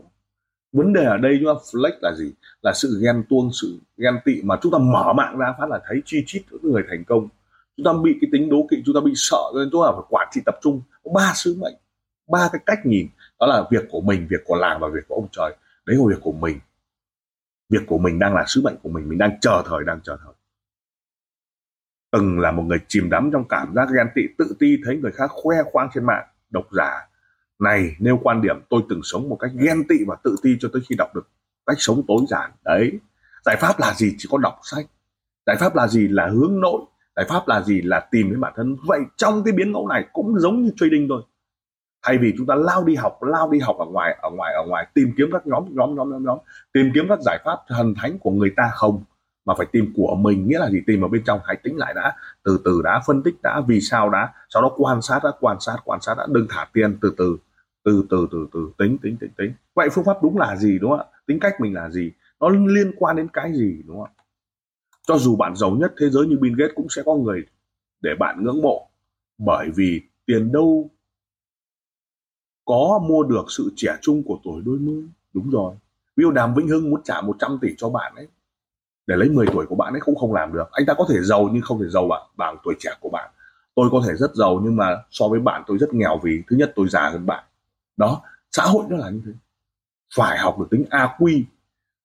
Vấn 0.73 0.93
đề 0.93 1.03
ở 1.03 1.17
đây 1.17 1.37
chúng 1.39 1.55
ta 1.55 1.59
flex 1.71 1.91
là 2.01 2.13
gì? 2.15 2.31
Là 2.61 2.73
sự 2.73 2.99
ghen 3.03 3.23
tuông, 3.29 3.49
sự 3.53 3.79
ghen 3.97 4.13
tị 4.25 4.41
mà 4.41 4.55
chúng 4.61 4.71
ta 4.71 4.77
mở 4.77 5.13
mạng 5.13 5.37
ra 5.37 5.53
phát 5.59 5.69
là 5.69 5.79
thấy 5.87 6.01
chi 6.05 6.23
chít 6.27 6.43
những 6.51 6.71
người 6.71 6.83
thành 6.89 7.03
công. 7.03 7.27
Chúng 7.77 7.83
ta 7.83 7.93
bị 8.03 8.17
cái 8.21 8.29
tính 8.31 8.49
đố 8.49 8.67
kỵ, 8.69 8.83
chúng 8.85 8.95
ta 8.95 9.01
bị 9.05 9.11
sợ 9.15 9.51
nên 9.55 9.69
chúng 9.71 9.83
ta 9.85 9.91
phải 9.91 10.03
quản 10.09 10.27
trị 10.31 10.41
tập 10.45 10.55
trung. 10.61 10.81
Ba 11.13 11.31
sứ 11.35 11.55
mệnh, 11.59 11.75
ba 12.31 12.49
cái 12.51 12.61
cách 12.65 12.85
nhìn. 12.85 13.07
Đó 13.39 13.47
là 13.47 13.63
việc 13.71 13.85
của 13.89 14.01
mình, 14.01 14.27
việc 14.29 14.41
của 14.45 14.55
làng 14.55 14.79
và 14.79 14.87
việc 14.87 15.07
của 15.07 15.15
ông 15.15 15.27
trời. 15.31 15.55
Đấy 15.85 15.97
là 15.97 16.03
việc 16.09 16.21
của 16.21 16.31
mình 16.31 16.59
việc 17.69 17.81
của 17.87 17.97
mình 17.97 18.19
đang 18.19 18.33
là 18.33 18.43
sứ 18.47 18.61
mệnh 18.61 18.75
của 18.83 18.89
mình 18.89 19.09
mình 19.09 19.17
đang 19.17 19.39
chờ 19.41 19.63
thời, 19.65 19.83
đang 19.83 19.99
chờ 20.03 20.17
thời. 20.23 20.33
Từng 22.11 22.39
là 22.39 22.51
một 22.51 22.63
người 22.63 22.79
chìm 22.87 23.09
đắm 23.09 23.29
trong 23.33 23.47
cảm 23.47 23.73
giác 23.75 23.87
ghen 23.97 24.07
tị, 24.15 24.21
tự 24.37 24.55
ti 24.59 24.77
thấy 24.85 24.97
người 24.97 25.11
khác 25.11 25.31
khoe 25.33 25.57
khoang 25.71 25.89
trên 25.93 26.05
mạng, 26.05 26.25
độc 26.49 26.67
giả. 26.71 27.07
Này, 27.59 27.95
nêu 27.99 28.19
quan 28.23 28.41
điểm, 28.41 28.55
tôi 28.69 28.81
từng 28.89 28.99
sống 29.03 29.29
một 29.29 29.37
cách 29.39 29.51
ghen 29.55 29.87
tị 29.87 29.95
và 30.07 30.15
tự 30.23 30.35
ti 30.43 30.57
cho 30.59 30.69
tới 30.73 30.81
khi 30.89 30.95
đọc 30.95 31.15
được 31.15 31.29
cách 31.65 31.77
sống 31.79 32.03
tối 32.07 32.19
giản. 32.29 32.51
Đấy. 32.63 32.99
Giải 33.45 33.55
pháp 33.59 33.79
là 33.79 33.93
gì? 33.93 34.15
Chỉ 34.17 34.27
có 34.31 34.37
đọc 34.37 34.59
sách. 34.63 34.85
Giải 35.45 35.55
pháp 35.59 35.75
là 35.75 35.87
gì? 35.87 36.07
Là 36.07 36.27
hướng 36.27 36.59
nội. 36.59 36.81
Giải 37.15 37.25
pháp 37.29 37.47
là 37.47 37.61
gì? 37.61 37.81
Là 37.81 38.07
tìm 38.11 38.29
đến 38.29 38.41
bản 38.41 38.53
thân. 38.55 38.75
Vậy 38.87 38.99
trong 39.17 39.43
cái 39.43 39.53
biến 39.53 39.71
ngẫu 39.71 39.87
này 39.87 40.05
cũng 40.13 40.39
giống 40.39 40.63
như 40.63 40.71
trading 40.77 41.07
thôi 41.09 41.21
thay 42.05 42.17
vì 42.17 42.33
chúng 42.37 42.47
ta 42.47 42.55
lao 42.55 42.83
đi 42.83 42.95
học, 42.95 43.23
lao 43.23 43.51
đi 43.51 43.59
học 43.59 43.77
ở 43.77 43.85
ngoài 43.85 44.17
ở 44.21 44.29
ngoài 44.29 44.53
ở 44.53 44.65
ngoài, 44.67 44.87
tìm 44.93 45.13
kiếm 45.17 45.29
các 45.31 45.47
nhóm 45.47 45.65
nhóm 45.69 45.95
nhóm 45.95 46.11
nhóm 46.11 46.23
nhóm, 46.23 46.37
tìm 46.73 46.91
kiếm 46.93 47.05
các 47.09 47.19
giải 47.21 47.39
pháp 47.45 47.57
thần 47.67 47.93
thánh 47.97 48.19
của 48.19 48.31
người 48.31 48.53
ta 48.57 48.71
không? 48.73 49.03
Mà 49.45 49.53
phải 49.57 49.67
tìm 49.71 49.93
của 49.95 50.15
mình, 50.15 50.47
nghĩa 50.47 50.59
là 50.59 50.69
gì? 50.69 50.81
Tìm 50.87 51.01
ở 51.01 51.07
bên 51.07 51.23
trong, 51.25 51.39
hãy 51.43 51.55
tính 51.63 51.77
lại 51.77 51.93
đã. 51.93 52.15
Từ 52.43 52.59
từ 52.65 52.81
đã, 52.83 53.01
phân 53.07 53.23
tích 53.23 53.35
đã, 53.43 53.61
vì 53.67 53.81
sao 53.81 54.09
đã. 54.09 54.33
Sau 54.49 54.61
đó 54.61 54.71
quan 54.77 55.01
sát 55.01 55.19
đã, 55.23 55.31
quan 55.39 55.57
sát 55.59 55.75
quan 55.85 56.01
sát 56.01 56.15
đã, 56.17 56.27
đừng 56.29 56.47
thả 56.49 56.67
tiền, 56.73 56.97
từ 57.01 57.13
từ 57.17 57.37
từ 57.83 58.05
từ 58.09 58.27
từ 58.31 58.47
từ, 58.53 58.71
tính 58.77 58.97
tính 59.01 59.17
tính 59.19 59.31
tính. 59.37 59.53
Vậy 59.75 59.89
phương 59.89 60.05
pháp 60.05 60.23
đúng 60.23 60.37
là 60.37 60.55
gì, 60.55 60.79
đúng 60.79 60.91
không 60.91 60.99
ạ? 60.99 61.05
Tính 61.27 61.39
cách 61.39 61.61
mình 61.61 61.73
là 61.73 61.89
gì? 61.89 62.11
Nó 62.39 62.49
liên 62.49 62.91
quan 62.97 63.15
đến 63.15 63.27
cái 63.33 63.53
gì, 63.53 63.83
đúng 63.87 63.97
không 63.97 64.09
ạ? 64.17 64.23
Cho 65.07 65.17
dù 65.17 65.35
bạn 65.35 65.55
giàu 65.55 65.71
nhất 65.71 65.93
thế 65.99 66.09
giới 66.09 66.25
như 66.27 66.37
Bill 66.37 66.55
Gates 66.57 66.75
cũng 66.75 66.87
sẽ 66.89 67.01
có 67.05 67.15
người 67.15 67.45
để 68.01 68.15
bạn 68.19 68.43
ngưỡng 68.43 68.61
mộ. 68.61 68.87
Bởi 69.37 69.69
vì 69.75 70.01
tiền 70.25 70.51
đâu 70.51 70.89
có 72.65 72.99
mua 73.07 73.23
được 73.23 73.45
sự 73.57 73.71
trẻ 73.75 73.97
trung 74.01 74.23
của 74.23 74.37
tuổi 74.43 74.61
đôi 74.65 74.77
mươi? 74.77 75.03
Đúng 75.33 75.49
rồi. 75.49 75.75
Ví 76.15 76.21
dụ 76.21 76.31
đàm 76.31 76.53
vĩnh 76.53 76.67
hưng 76.67 76.89
muốn 76.89 77.01
trả 77.03 77.21
100 77.21 77.57
tỷ 77.61 77.67
cho 77.77 77.89
bạn 77.89 78.15
ấy, 78.15 78.27
để 79.07 79.15
lấy 79.15 79.29
10 79.29 79.47
tuổi 79.53 79.65
của 79.65 79.75
bạn 79.75 79.93
ấy 79.93 80.01
cũng 80.05 80.15
không 80.15 80.33
làm 80.33 80.53
được. 80.53 80.71
Anh 80.71 80.85
ta 80.85 80.93
có 80.97 81.05
thể 81.09 81.21
giàu 81.21 81.49
nhưng 81.53 81.61
không 81.61 81.79
thể 81.79 81.89
giàu 81.89 82.07
bạn 82.07 82.21
bằng 82.37 82.57
tuổi 82.63 82.75
trẻ 82.79 82.91
của 82.99 83.09
bạn. 83.09 83.31
Tôi 83.75 83.89
có 83.91 84.01
thể 84.07 84.13
rất 84.15 84.35
giàu 84.35 84.61
nhưng 84.63 84.75
mà 84.75 85.03
so 85.11 85.27
với 85.27 85.39
bạn 85.39 85.63
tôi 85.67 85.77
rất 85.77 85.93
nghèo 85.93 86.19
vì 86.23 86.43
thứ 86.49 86.55
nhất 86.55 86.73
tôi 86.75 86.89
già 86.89 87.09
hơn 87.09 87.25
bạn. 87.25 87.43
Đó, 87.97 88.21
xã 88.51 88.63
hội 88.63 88.85
nó 88.89 88.97
là 88.97 89.09
như 89.09 89.21
thế. 89.25 89.31
Phải 90.15 90.37
học 90.37 90.59
được 90.59 90.67
tính 90.71 90.85
AQ 90.89 91.43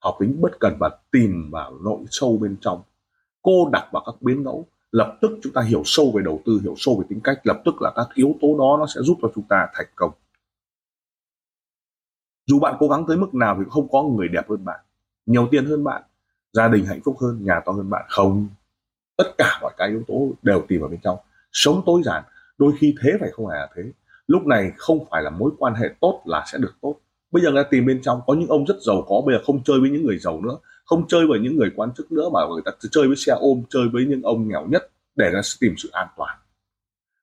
học 0.01 0.17
tính 0.21 0.41
bất 0.41 0.61
cần 0.61 0.77
và 0.81 0.91
tìm 1.13 1.51
vào 1.51 1.79
nội 1.85 1.99
sâu 2.11 2.37
bên 2.37 2.57
trong. 2.61 2.83
Cô 3.43 3.69
đặt 3.73 3.89
vào 3.93 4.03
các 4.07 4.15
biến 4.23 4.43
ngẫu, 4.43 4.67
lập 4.93 5.19
tức 5.21 5.31
chúng 5.43 5.53
ta 5.53 5.63
hiểu 5.63 5.83
sâu 5.85 6.13
về 6.15 6.23
đầu 6.25 6.41
tư, 6.47 6.61
hiểu 6.63 6.75
sâu 6.77 6.97
về 7.01 7.07
tính 7.09 7.21
cách, 7.25 7.41
lập 7.45 7.63
tức 7.65 7.83
là 7.83 7.93
các 7.97 8.09
yếu 8.15 8.35
tố 8.41 8.57
đó 8.59 8.77
nó 8.79 8.87
sẽ 8.87 9.01
giúp 9.01 9.19
cho 9.23 9.29
chúng 9.35 9.45
ta 9.49 9.67
thành 9.75 9.87
công 9.97 10.11
dù 12.51 12.59
bạn 12.59 12.77
cố 12.79 12.89
gắng 12.89 13.05
tới 13.09 13.17
mức 13.17 13.35
nào 13.35 13.57
thì 13.59 13.65
không 13.71 13.89
có 13.89 14.03
người 14.03 14.29
đẹp 14.29 14.49
hơn 14.49 14.65
bạn. 14.65 14.81
Nhiều 15.27 15.49
tiền 15.51 15.67
hơn 15.67 15.85
bạn, 15.85 16.03
gia 16.53 16.69
đình 16.69 16.85
hạnh 16.85 17.01
phúc 17.05 17.17
hơn, 17.21 17.45
nhà 17.45 17.61
to 17.67 17.73
hơn 17.73 17.91
bạn. 17.91 18.05
Không. 18.09 18.49
Tất 19.17 19.25
cả 19.39 19.59
mọi 19.63 19.73
cái 19.77 19.89
yếu 19.89 20.03
tố 20.09 20.31
đều 20.43 20.65
tìm 20.69 20.81
ở 20.81 20.89
bên 20.89 21.01
trong. 21.03 21.17
Sống 21.53 21.83
tối 21.87 22.03
giản, 22.05 22.23
đôi 22.59 22.73
khi 22.79 22.95
thế 23.03 23.13
phải 23.21 23.31
không 23.33 23.47
phải 23.47 23.59
là 23.59 23.69
thế. 23.77 23.83
Lúc 24.27 24.47
này 24.47 24.73
không 24.77 25.05
phải 25.11 25.23
là 25.23 25.31
mối 25.31 25.51
quan 25.59 25.75
hệ 25.75 25.89
tốt 26.01 26.23
là 26.25 26.45
sẽ 26.53 26.59
được 26.59 26.75
tốt. 26.81 26.97
Bây 27.31 27.43
giờ 27.43 27.51
người 27.51 27.65
ta 27.65 27.69
tìm 27.71 27.87
bên 27.87 28.03
trong, 28.03 28.21
có 28.27 28.35
những 28.35 28.49
ông 28.49 28.65
rất 28.65 28.77
giàu 28.81 29.05
có, 29.09 29.23
bây 29.27 29.35
giờ 29.35 29.43
không 29.47 29.63
chơi 29.65 29.81
với 29.81 29.91
những 29.91 30.07
người 30.07 30.19
giàu 30.19 30.41
nữa, 30.41 30.57
không 30.85 31.09
chơi 31.09 31.27
với 31.27 31.39
những 31.39 31.57
người 31.57 31.71
quan 31.77 31.91
chức 31.97 32.13
nữa 32.13 32.29
mà 32.33 32.41
người 32.51 32.63
ta 32.65 32.71
chơi 32.91 33.07
với 33.07 33.17
xe 33.17 33.33
ôm, 33.33 33.63
chơi 33.71 33.89
với 33.93 34.05
những 34.05 34.23
ông 34.23 34.49
nghèo 34.49 34.67
nhất 34.67 34.91
để 35.17 35.31
ra 35.31 35.41
tìm 35.61 35.75
sự 35.79 35.89
an 35.93 36.09
toàn. 36.17 36.39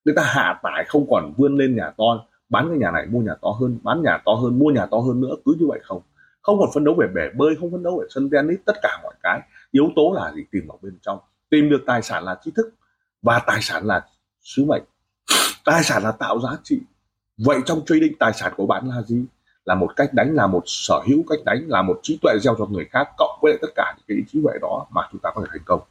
Người 0.05 0.15
ta 0.15 0.23
hạ 0.25 0.59
tải 0.63 0.85
không 0.87 1.07
còn 1.09 1.33
vươn 1.37 1.55
lên 1.55 1.75
nhà 1.75 1.91
to 1.97 2.25
bán 2.49 2.69
cái 2.69 2.77
nhà 2.77 2.91
này, 2.91 3.05
mua 3.05 3.19
nhà 3.19 3.33
to 3.41 3.49
hơn, 3.49 3.79
bán 3.83 4.03
nhà 4.03 4.17
to 4.25 4.33
hơn, 4.33 4.59
mua 4.59 4.69
nhà 4.69 4.85
to 4.85 4.97
hơn 4.97 5.21
nữa, 5.21 5.35
cứ 5.45 5.55
như 5.59 5.67
vậy 5.67 5.79
không. 5.83 6.01
Không 6.41 6.59
còn 6.59 6.69
phấn 6.73 6.83
đấu 6.83 6.95
về 6.99 7.07
bể 7.15 7.21
bơi, 7.35 7.55
không 7.59 7.71
phấn 7.71 7.83
đấu 7.83 7.99
về 8.01 8.07
sân 8.09 8.29
tennis, 8.29 8.59
tất 8.65 8.75
cả 8.81 8.99
mọi 9.03 9.13
cái. 9.23 9.41
Yếu 9.71 9.89
tố 9.95 10.13
là 10.15 10.31
gì? 10.35 10.43
Tìm 10.51 10.67
ở 10.67 10.77
bên 10.81 10.97
trong. 11.01 11.19
Tìm 11.49 11.69
được 11.69 11.83
tài 11.85 12.01
sản 12.01 12.23
là 12.23 12.39
trí 12.43 12.51
thức. 12.51 12.73
Và 13.21 13.39
tài 13.47 13.61
sản 13.61 13.85
là 13.85 14.05
sứ 14.41 14.65
mệnh. 14.65 14.83
Tài 15.65 15.83
sản 15.83 16.03
là 16.03 16.11
tạo 16.11 16.39
giá 16.39 16.49
trị. 16.63 16.81
Vậy 17.37 17.59
trong 17.65 17.85
trading, 17.85 18.17
tài 18.19 18.33
sản 18.33 18.53
của 18.57 18.65
bạn 18.67 18.89
là 18.89 19.01
gì? 19.01 19.25
Là 19.65 19.75
một 19.75 19.95
cách 19.95 20.13
đánh, 20.13 20.35
là 20.35 20.47
một 20.47 20.63
sở 20.65 20.99
hữu 21.07 21.23
cách 21.29 21.39
đánh, 21.45 21.63
là 21.67 21.81
một 21.81 21.99
trí 22.03 22.19
tuệ 22.21 22.33
gieo 22.41 22.55
cho 22.57 22.65
người 22.65 22.85
khác, 22.85 23.07
cộng 23.17 23.39
với 23.41 23.57
tất 23.61 23.67
cả 23.75 23.95
những 23.97 24.05
cái 24.07 24.25
trí 24.27 24.41
tuệ 24.43 24.53
đó 24.61 24.87
mà 24.91 25.01
chúng 25.11 25.21
ta 25.21 25.31
có 25.35 25.41
thể 25.41 25.47
thành 25.51 25.63
công. 25.65 25.81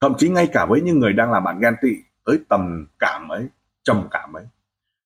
Thậm 0.00 0.14
chí 0.18 0.28
ngay 0.28 0.48
cả 0.52 0.66
với 0.66 0.80
những 0.80 0.98
người 0.98 1.12
đang 1.12 1.32
làm 1.32 1.44
bạn 1.44 1.60
ghen 1.60 1.74
tị, 1.82 1.88
tới 2.24 2.38
tầm 2.48 2.86
cảm 2.98 3.28
ấy 3.28 3.46
trầm 3.88 4.08
cảm 4.10 4.32
ấy. 4.32 4.44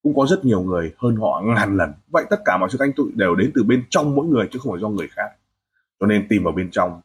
Cũng 0.02 0.16
có 0.16 0.26
rất 0.26 0.44
nhiều 0.44 0.62
người 0.62 0.94
hơn 0.98 1.16
họ 1.16 1.42
ngàn 1.44 1.76
lần. 1.76 1.92
Vậy 2.10 2.24
tất 2.30 2.40
cả 2.44 2.56
mọi 2.56 2.70
sự 2.70 2.78
thanh 2.78 2.92
tụy 2.92 3.06
đều 3.14 3.34
đến 3.34 3.52
từ 3.54 3.62
bên 3.62 3.84
trong 3.90 4.14
mỗi 4.14 4.26
người 4.26 4.48
chứ 4.52 4.58
không 4.58 4.72
phải 4.72 4.80
do 4.80 4.88
người 4.88 5.08
khác. 5.10 5.30
Cho 6.00 6.06
nên 6.06 6.26
tìm 6.28 6.44
vào 6.44 6.52
bên 6.52 6.70
trong. 6.70 7.00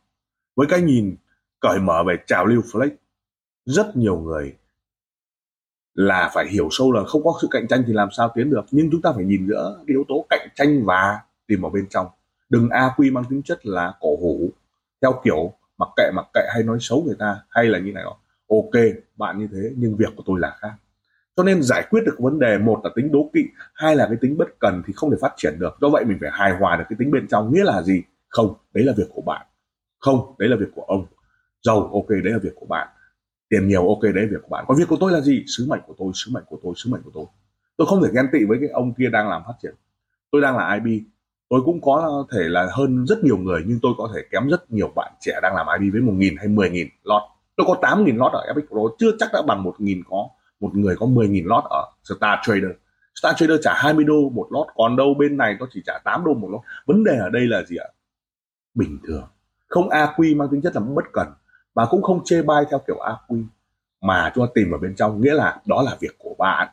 Với 0.55 0.67
cái 0.69 0.81
nhìn 0.81 1.15
cởi 1.60 1.79
mở 1.79 2.03
về 2.07 2.17
trào 2.27 2.46
lưu 2.46 2.62
flex, 2.62 2.89
rất 3.65 3.98
nhiều 3.98 4.19
người 4.19 4.55
là 5.93 6.31
phải 6.34 6.48
hiểu 6.48 6.67
sâu 6.72 6.91
là 6.91 7.03
không 7.03 7.24
có 7.24 7.34
sự 7.41 7.48
cạnh 7.51 7.67
tranh 7.67 7.84
thì 7.88 7.93
làm 7.93 8.10
sao 8.17 8.31
tiến 8.36 8.50
được. 8.50 8.65
Nhưng 8.72 8.89
chúng 8.91 9.01
ta 9.01 9.12
phải 9.15 9.25
nhìn 9.25 9.48
giữa 9.48 9.79
yếu 9.86 10.05
tố 10.07 10.25
cạnh 10.29 10.48
tranh 10.55 10.86
và 10.86 11.19
tìm 11.48 11.62
vào 11.62 11.72
bên 11.72 11.88
trong. 11.89 12.07
Đừng 12.50 12.69
a 12.69 12.91
quy 12.98 13.12
mang 13.12 13.24
tính 13.29 13.41
chất 13.43 13.65
là 13.65 13.93
cổ 14.00 14.17
hủ. 14.22 14.50
Theo 15.01 15.22
kiểu, 15.24 15.53
mặc 15.77 15.89
kệ 15.98 16.12
mặc 16.15 16.25
kệ 16.34 16.41
hay 16.53 16.63
nói 16.63 16.77
xấu 16.81 17.03
người 17.05 17.15
ta, 17.19 17.41
hay 17.50 17.65
là 17.65 17.79
như 17.79 17.91
này 17.91 18.03
đó 18.03 18.17
ok, 18.50 18.84
bạn 19.15 19.39
như 19.39 19.48
thế, 19.51 19.74
nhưng 19.75 19.96
việc 19.96 20.13
của 20.15 20.24
tôi 20.25 20.39
là 20.39 20.57
khác 20.60 20.74
cho 21.38 21.44
nên 21.44 21.63
giải 21.63 21.88
quyết 21.89 22.01
được 22.06 22.15
vấn 22.20 22.39
đề 22.39 22.58
một 22.58 22.82
là 22.84 22.89
tính 22.96 23.12
đố 23.12 23.29
kỵ, 23.34 23.41
hai 23.74 23.96
là 23.96 24.06
cái 24.08 24.17
tính 24.22 24.38
bất 24.38 24.60
cần 24.60 24.82
thì 24.88 24.94
không 24.96 25.12
thể 25.12 25.17
phát 25.22 25.34
triển 25.38 25.60
được. 25.60 25.77
Do 25.82 25.89
vậy 25.89 26.06
mình 26.06 26.17
phải 26.22 26.29
hài 26.34 26.51
hòa 26.51 26.75
được 26.77 26.84
cái 26.89 26.98
tính 27.00 27.12
bên 27.12 27.27
trong, 27.27 27.53
nghĩa 27.53 27.63
là 27.63 27.82
gì? 27.82 28.03
Không, 28.29 28.53
đấy 28.74 28.84
là 28.84 28.94
việc 28.98 29.08
của 29.13 29.22
bạn. 29.22 29.48
Không, 30.00 30.36
đấy 30.39 30.50
là 30.50 30.56
việc 30.60 30.70
của 30.75 30.82
ông. 30.82 31.06
Giàu, 31.63 31.89
ok, 31.94 32.10
đấy 32.10 32.34
là 32.34 32.39
việc 32.44 32.56
của 32.56 32.65
bạn. 32.65 32.88
Tiền 33.50 33.67
nhiều, 33.67 33.88
ok, 33.88 34.01
đấy 34.01 34.24
là 34.24 34.27
việc 34.32 34.41
của 34.41 34.50
bạn. 34.50 34.65
Còn 34.67 34.77
việc 34.77 34.88
của 34.89 34.98
tôi 35.00 35.12
là 35.12 35.22
gì? 35.22 35.44
Sứ 35.48 35.65
mệnh 35.70 35.82
của 35.88 35.94
tôi, 35.98 36.12
sứ 36.13 36.32
mệnh 36.34 36.44
của 36.48 36.60
tôi, 36.63 36.74
sứ 36.75 36.89
mệnh 36.91 37.01
của 37.03 37.12
tôi. 37.13 37.25
Tôi 37.77 37.88
không 37.88 38.03
thể 38.03 38.10
ghen 38.13 38.25
tị 38.32 38.46
với 38.46 38.58
cái 38.60 38.70
ông 38.70 38.94
kia 38.94 39.10
đang 39.12 39.29
làm 39.29 39.41
phát 39.48 39.53
triển. 39.62 39.74
Tôi 40.32 40.41
đang 40.41 40.58
là 40.58 40.79
IB 40.84 41.03
tôi 41.50 41.62
cũng 41.65 41.82
có 41.82 42.25
thể 42.32 42.44
là 42.50 42.67
hơn 42.72 43.06
rất 43.06 43.24
nhiều 43.24 43.38
người, 43.38 43.62
nhưng 43.65 43.79
tôi 43.82 43.94
có 43.98 44.10
thể 44.15 44.22
kém 44.32 44.48
rất 44.48 44.72
nhiều 44.72 44.91
bạn 44.96 45.12
trẻ 45.20 45.39
đang 45.41 45.56
làm 45.56 45.67
IB 45.79 45.94
với 45.94 46.01
một 46.01 46.13
nghìn 46.15 46.36
hay 46.38 46.48
mười 46.48 46.70
nghìn 46.70 46.88
lót 47.03 47.22
tôi 47.58 47.67
có 47.67 47.75
tám 47.82 48.06
nghìn 48.06 48.17
lót 48.17 48.32
ở 48.32 48.41
Epic 48.48 48.70
Pro, 48.70 48.82
chưa 49.00 49.12
chắc 49.20 49.29
đã 49.34 49.41
bằng 49.48 49.63
một 49.63 49.75
nghìn 49.79 50.03
có 50.10 50.29
một 50.59 50.75
người 50.75 50.95
có 50.95 51.05
mười 51.05 51.27
nghìn 51.27 51.45
lót 51.45 51.63
ở 51.69 51.91
Star 52.03 52.39
Trader. 52.43 52.71
Star 53.15 53.35
Trader 53.37 53.59
trả 53.63 53.73
20 53.73 54.03
đô 54.03 54.29
một 54.29 54.47
lót 54.51 54.67
còn 54.75 54.95
đâu 54.95 55.13
bên 55.13 55.37
này 55.37 55.55
nó 55.59 55.67
chỉ 55.73 55.81
trả 55.85 55.97
8 56.03 56.25
đô 56.25 56.33
một 56.33 56.49
lót 56.51 56.61
vấn 56.85 57.03
đề 57.03 57.17
ở 57.17 57.29
đây 57.29 57.47
là 57.47 57.63
gì 57.63 57.75
ạ? 57.75 57.87
Bình 58.73 58.99
thường. 59.07 59.27
Không 59.67 59.89
AQ 59.89 60.37
mang 60.37 60.47
tính 60.51 60.61
chất 60.61 60.75
là 60.75 60.81
bất 60.81 61.05
cần, 61.13 61.27
và 61.73 61.85
cũng 61.85 62.01
không 62.01 62.21
chê 62.23 62.41
bai 62.41 62.65
theo 62.69 62.79
kiểu 62.87 62.97
AQ 62.97 63.43
mà 64.01 64.31
chúng 64.35 64.45
ta 64.45 64.51
tìm 64.55 64.71
ở 64.71 64.77
bên 64.77 64.95
trong, 64.95 65.21
nghĩa 65.21 65.33
là 65.33 65.61
đó 65.65 65.81
là 65.81 65.97
việc 65.99 66.15
của 66.19 66.35
bạn 66.37 66.67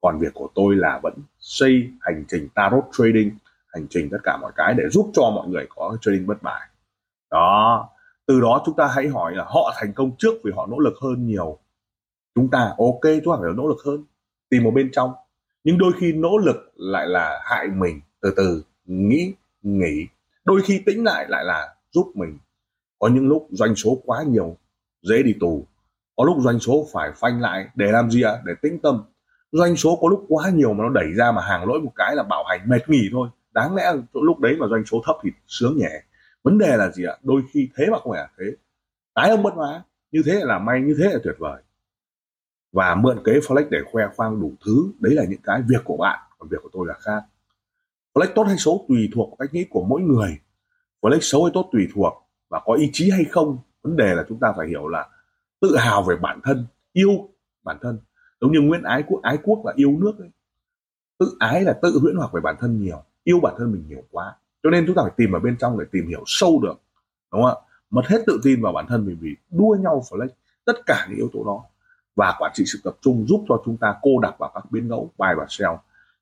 còn 0.00 0.18
việc 0.18 0.34
của 0.34 0.48
tôi 0.54 0.76
là 0.76 1.00
vẫn 1.02 1.14
xây 1.38 1.90
hành 2.00 2.24
trình 2.28 2.48
tarot 2.54 2.84
trading, 2.92 3.30
hành 3.66 3.86
trình 3.90 4.08
tất 4.10 4.18
cả 4.22 4.36
mọi 4.36 4.52
cái 4.56 4.74
để 4.74 4.84
giúp 4.90 5.10
cho 5.14 5.22
mọi 5.22 5.48
người 5.48 5.66
có 5.68 5.96
trading 6.00 6.26
bất 6.26 6.42
bại 6.42 6.68
đó. 7.30 7.88
Từ 8.26 8.40
đó 8.40 8.62
chúng 8.66 8.76
ta 8.76 8.86
hãy 8.94 9.08
hỏi 9.08 9.34
là 9.34 9.44
họ 9.44 9.74
thành 9.76 9.92
công 9.92 10.10
trước 10.18 10.34
vì 10.44 10.52
họ 10.56 10.66
nỗ 10.66 10.78
lực 10.78 10.94
hơn 11.02 11.26
nhiều 11.26 11.58
chúng 12.34 12.50
ta 12.50 12.74
ok, 12.78 13.00
chúng 13.24 13.34
ta 13.34 13.40
phải 13.40 13.52
nỗ 13.56 13.68
lực 13.68 13.78
hơn, 13.86 14.04
tìm 14.50 14.64
một 14.64 14.70
bên 14.70 14.90
trong. 14.92 15.12
Nhưng 15.64 15.78
đôi 15.78 15.92
khi 15.98 16.12
nỗ 16.12 16.38
lực 16.38 16.72
lại 16.76 17.06
là 17.06 17.40
hại 17.44 17.68
mình, 17.68 18.00
từ 18.20 18.34
từ 18.36 18.62
nghĩ, 18.84 19.34
nghỉ. 19.62 20.06
Đôi 20.44 20.60
khi 20.64 20.82
tĩnh 20.86 21.04
lại 21.04 21.26
lại 21.28 21.44
là 21.44 21.74
giúp 21.90 22.12
mình. 22.14 22.38
Có 22.98 23.08
những 23.08 23.28
lúc 23.28 23.48
doanh 23.50 23.74
số 23.74 24.02
quá 24.04 24.22
nhiều, 24.22 24.56
dễ 25.02 25.22
đi 25.22 25.34
tù. 25.40 25.66
Có 26.16 26.24
lúc 26.24 26.36
doanh 26.40 26.58
số 26.58 26.86
phải 26.92 27.12
phanh 27.16 27.40
lại, 27.40 27.66
để 27.74 27.86
làm 27.92 28.10
gì 28.10 28.22
ạ? 28.22 28.30
À? 28.30 28.42
để 28.44 28.52
tĩnh 28.62 28.78
tâm. 28.82 29.02
Doanh 29.52 29.76
số 29.76 29.98
có 30.00 30.08
lúc 30.08 30.24
quá 30.28 30.50
nhiều 30.50 30.72
mà 30.74 30.84
nó 30.84 30.90
đẩy 30.90 31.12
ra 31.16 31.32
mà 31.32 31.42
hàng 31.42 31.68
lỗi 31.68 31.80
một 31.80 31.92
cái 31.94 32.16
là 32.16 32.22
bảo 32.22 32.44
hành 32.44 32.68
mệt 32.68 32.88
nghỉ 32.88 33.08
thôi. 33.12 33.28
Đáng 33.52 33.74
lẽ 33.74 33.92
lúc 34.12 34.38
đấy 34.38 34.56
mà 34.58 34.66
doanh 34.70 34.84
số 34.84 35.02
thấp 35.06 35.16
thì 35.22 35.30
sướng 35.46 35.76
nhẹ. 35.76 36.02
Vấn 36.44 36.58
đề 36.58 36.76
là 36.76 36.90
gì 36.90 37.04
ạ? 37.04 37.16
Đôi 37.22 37.42
khi 37.52 37.68
thế 37.76 37.86
mà 37.90 37.98
không 37.98 38.12
phải 38.12 38.20
là 38.20 38.28
thế. 38.38 38.44
Tái 39.14 39.30
ông 39.30 39.42
bất 39.42 39.54
hóa, 39.54 39.82
như 40.12 40.22
thế 40.26 40.40
là 40.42 40.58
may, 40.58 40.80
như 40.80 40.94
thế 40.98 41.04
là 41.04 41.18
tuyệt 41.24 41.34
vời 41.38 41.62
và 42.74 42.94
mượn 42.94 43.22
kế 43.24 43.32
flex 43.32 43.68
để 43.70 43.78
khoe 43.92 44.04
khoang 44.16 44.40
đủ 44.40 44.52
thứ. 44.64 44.92
Đấy 45.00 45.14
là 45.14 45.24
những 45.28 45.40
cái 45.42 45.62
việc 45.68 45.84
của 45.84 45.96
bạn, 45.96 46.18
còn 46.38 46.48
việc 46.48 46.56
của 46.62 46.68
tôi 46.72 46.86
là 46.86 46.94
khác. 46.94 47.22
Flex 48.14 48.26
tốt 48.34 48.42
hay 48.42 48.56
xấu 48.58 48.84
tùy 48.88 49.08
thuộc 49.14 49.30
vào 49.30 49.36
cách 49.36 49.54
nghĩ 49.54 49.64
của 49.70 49.84
mỗi 49.84 50.00
người. 50.00 50.38
Flex 51.02 51.18
xấu 51.20 51.44
hay 51.44 51.50
tốt 51.54 51.68
tùy 51.72 51.88
thuộc 51.94 52.12
và 52.48 52.60
có 52.64 52.74
ý 52.74 52.90
chí 52.92 53.10
hay 53.10 53.24
không. 53.24 53.58
Vấn 53.82 53.96
đề 53.96 54.14
là 54.14 54.24
chúng 54.28 54.38
ta 54.40 54.52
phải 54.56 54.68
hiểu 54.68 54.88
là 54.88 55.08
tự 55.60 55.76
hào 55.76 56.02
về 56.02 56.16
bản 56.16 56.40
thân, 56.44 56.66
yêu 56.92 57.28
bản 57.64 57.78
thân. 57.80 57.98
Giống 58.40 58.52
như 58.52 58.60
nguyễn 58.60 58.82
ái 58.82 59.04
quốc 59.06 59.22
ái 59.22 59.38
quốc 59.42 59.62
là 59.66 59.72
yêu 59.76 59.96
nước 60.00 60.18
ấy. 60.18 60.30
tự 61.18 61.36
ái 61.38 61.62
là 61.62 61.78
tự 61.82 61.98
huyễn 62.02 62.16
hoặc 62.16 62.32
về 62.32 62.40
bản 62.40 62.56
thân 62.60 62.80
nhiều, 62.80 63.02
yêu 63.24 63.40
bản 63.42 63.54
thân 63.58 63.72
mình 63.72 63.84
nhiều 63.88 64.02
quá. 64.10 64.36
Cho 64.62 64.70
nên 64.70 64.84
chúng 64.86 64.96
ta 64.96 65.02
phải 65.02 65.12
tìm 65.16 65.32
ở 65.32 65.40
bên 65.40 65.56
trong 65.58 65.78
để 65.78 65.84
tìm 65.92 66.08
hiểu 66.08 66.22
sâu 66.26 66.60
được, 66.62 66.74
đúng 67.32 67.42
không 67.42 67.50
ạ? 67.50 67.56
Mất 67.90 68.02
hết 68.06 68.18
tự 68.26 68.40
tin 68.42 68.62
vào 68.62 68.72
bản 68.72 68.86
thân 68.88 69.06
mình 69.06 69.18
vì 69.20 69.36
đua 69.50 69.76
nhau 69.80 70.02
flex 70.10 70.28
tất 70.64 70.86
cả 70.86 71.06
những 71.08 71.18
yếu 71.18 71.28
tố 71.32 71.44
đó 71.44 71.64
và 72.16 72.34
quản 72.38 72.52
trị 72.54 72.64
sự 72.66 72.80
tập 72.84 72.94
trung 73.00 73.26
giúp 73.28 73.44
cho 73.48 73.62
chúng 73.64 73.76
ta 73.76 73.94
cô 74.02 74.18
đặc 74.22 74.34
vào 74.38 74.50
các 74.54 74.70
biến 74.70 74.88
ngẫu 74.88 75.10
buy 75.18 75.28
và 75.36 75.46
sell 75.48 75.72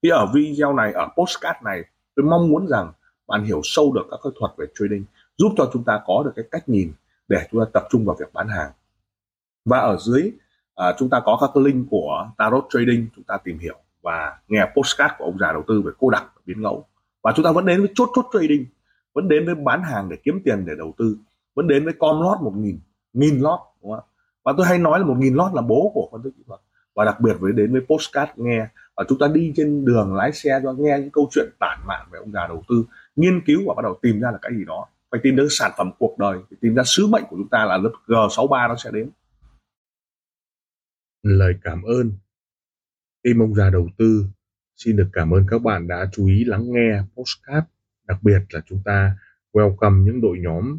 thì 0.02 0.08
ở 0.08 0.26
video 0.34 0.72
này 0.72 0.92
ở 0.92 1.08
postcard 1.16 1.58
này 1.64 1.82
tôi 2.16 2.26
mong 2.26 2.48
muốn 2.48 2.66
rằng 2.66 2.92
bạn 3.26 3.44
hiểu 3.44 3.60
sâu 3.64 3.92
được 3.92 4.02
các 4.10 4.20
cái 4.22 4.32
thuật 4.38 4.52
về 4.56 4.66
trading 4.74 5.04
giúp 5.38 5.54
cho 5.56 5.70
chúng 5.72 5.84
ta 5.84 6.00
có 6.06 6.22
được 6.24 6.32
cái 6.36 6.44
cách 6.50 6.68
nhìn 6.68 6.92
để 7.28 7.46
chúng 7.50 7.64
ta 7.64 7.70
tập 7.72 7.84
trung 7.90 8.04
vào 8.04 8.16
việc 8.20 8.32
bán 8.32 8.48
hàng. 8.48 8.70
Và 9.64 9.78
ở 9.78 9.96
dưới 9.96 10.32
à, 10.74 10.94
chúng 10.98 11.10
ta 11.10 11.20
có 11.24 11.38
các 11.40 11.50
cái 11.54 11.64
link 11.64 11.86
của 11.90 12.30
tarot 12.38 12.66
trading 12.70 13.06
chúng 13.16 13.24
ta 13.24 13.36
tìm 13.44 13.58
hiểu 13.58 13.76
và 14.02 14.38
nghe 14.48 14.68
postcard 14.76 15.14
của 15.18 15.24
ông 15.24 15.38
già 15.38 15.52
đầu 15.52 15.62
tư 15.68 15.82
về 15.82 15.92
cô 15.98 16.10
đặc 16.10 16.24
biến 16.46 16.62
ngẫu. 16.62 16.84
Và 17.22 17.32
chúng 17.36 17.44
ta 17.44 17.52
vẫn 17.52 17.66
đến 17.66 17.80
với 17.80 17.90
chốt 17.94 18.08
chốt 18.14 18.26
trading 18.32 18.66
vẫn 19.14 19.28
đến 19.28 19.46
với 19.46 19.54
bán 19.54 19.82
hàng 19.82 20.08
để 20.08 20.16
kiếm 20.24 20.40
tiền 20.44 20.64
để 20.66 20.72
đầu 20.78 20.94
tư 20.98 21.16
vẫn 21.54 21.68
đến 21.68 21.84
với 21.84 21.94
com 21.98 22.20
lót 22.22 22.38
một 22.40 22.52
nghìn 22.56 22.78
nghìn 23.12 23.40
lót 23.40 23.60
đúng 23.82 23.90
không 23.92 24.00
ạ? 24.00 24.11
Và 24.44 24.52
tôi 24.56 24.66
hay 24.66 24.78
nói 24.78 24.98
là 25.00 25.06
một 25.06 25.16
nghìn 25.18 25.34
lót 25.34 25.52
là 25.54 25.62
bố 25.62 25.90
của 25.94 26.08
phân 26.12 26.22
tích 26.22 26.32
kỹ 26.36 26.42
thuật. 26.46 26.60
Và 26.94 27.04
đặc 27.04 27.20
biệt 27.20 27.36
với 27.40 27.52
đến 27.52 27.72
với 27.72 27.80
postcard 27.88 28.32
nghe. 28.36 28.66
Và 28.96 29.04
chúng 29.08 29.18
ta 29.18 29.28
đi 29.34 29.52
trên 29.56 29.84
đường 29.84 30.14
lái 30.14 30.32
xe 30.32 30.60
cho 30.62 30.72
nghe 30.72 30.98
những 31.00 31.10
câu 31.10 31.28
chuyện 31.30 31.48
tản 31.60 31.78
mạn 31.86 32.06
về 32.12 32.18
ông 32.18 32.32
già 32.32 32.46
đầu 32.46 32.64
tư, 32.68 32.84
nghiên 33.16 33.40
cứu 33.46 33.60
và 33.66 33.74
bắt 33.74 33.82
đầu 33.82 33.98
tìm 34.02 34.20
ra 34.20 34.30
là 34.30 34.38
cái 34.42 34.52
gì 34.56 34.64
đó. 34.64 34.86
Phải 35.10 35.20
tìm 35.22 35.36
đến 35.36 35.46
sản 35.50 35.72
phẩm 35.76 35.90
cuộc 35.98 36.18
đời, 36.18 36.38
phải 36.50 36.58
tìm 36.60 36.74
ra 36.74 36.82
sứ 36.86 37.06
mệnh 37.06 37.24
của 37.28 37.36
chúng 37.36 37.48
ta 37.48 37.64
là 37.64 37.76
lớp 37.76 37.92
G63 38.06 38.68
nó 38.68 38.76
sẽ 38.76 38.90
đến. 38.90 39.10
Lời 41.22 41.54
cảm 41.62 41.82
ơn. 41.82 42.12
Team 43.24 43.42
ông 43.42 43.54
già 43.54 43.70
đầu 43.70 43.88
tư, 43.98 44.24
xin 44.76 44.96
được 44.96 45.08
cảm 45.12 45.30
ơn 45.30 45.46
các 45.50 45.62
bạn 45.62 45.88
đã 45.88 46.08
chú 46.12 46.26
ý 46.26 46.44
lắng 46.44 46.64
nghe 46.66 47.02
postcard. 47.16 47.66
Đặc 48.06 48.18
biệt 48.22 48.40
là 48.50 48.60
chúng 48.66 48.82
ta 48.84 49.16
welcome 49.52 50.02
những 50.04 50.20
đội 50.20 50.38
nhóm 50.40 50.78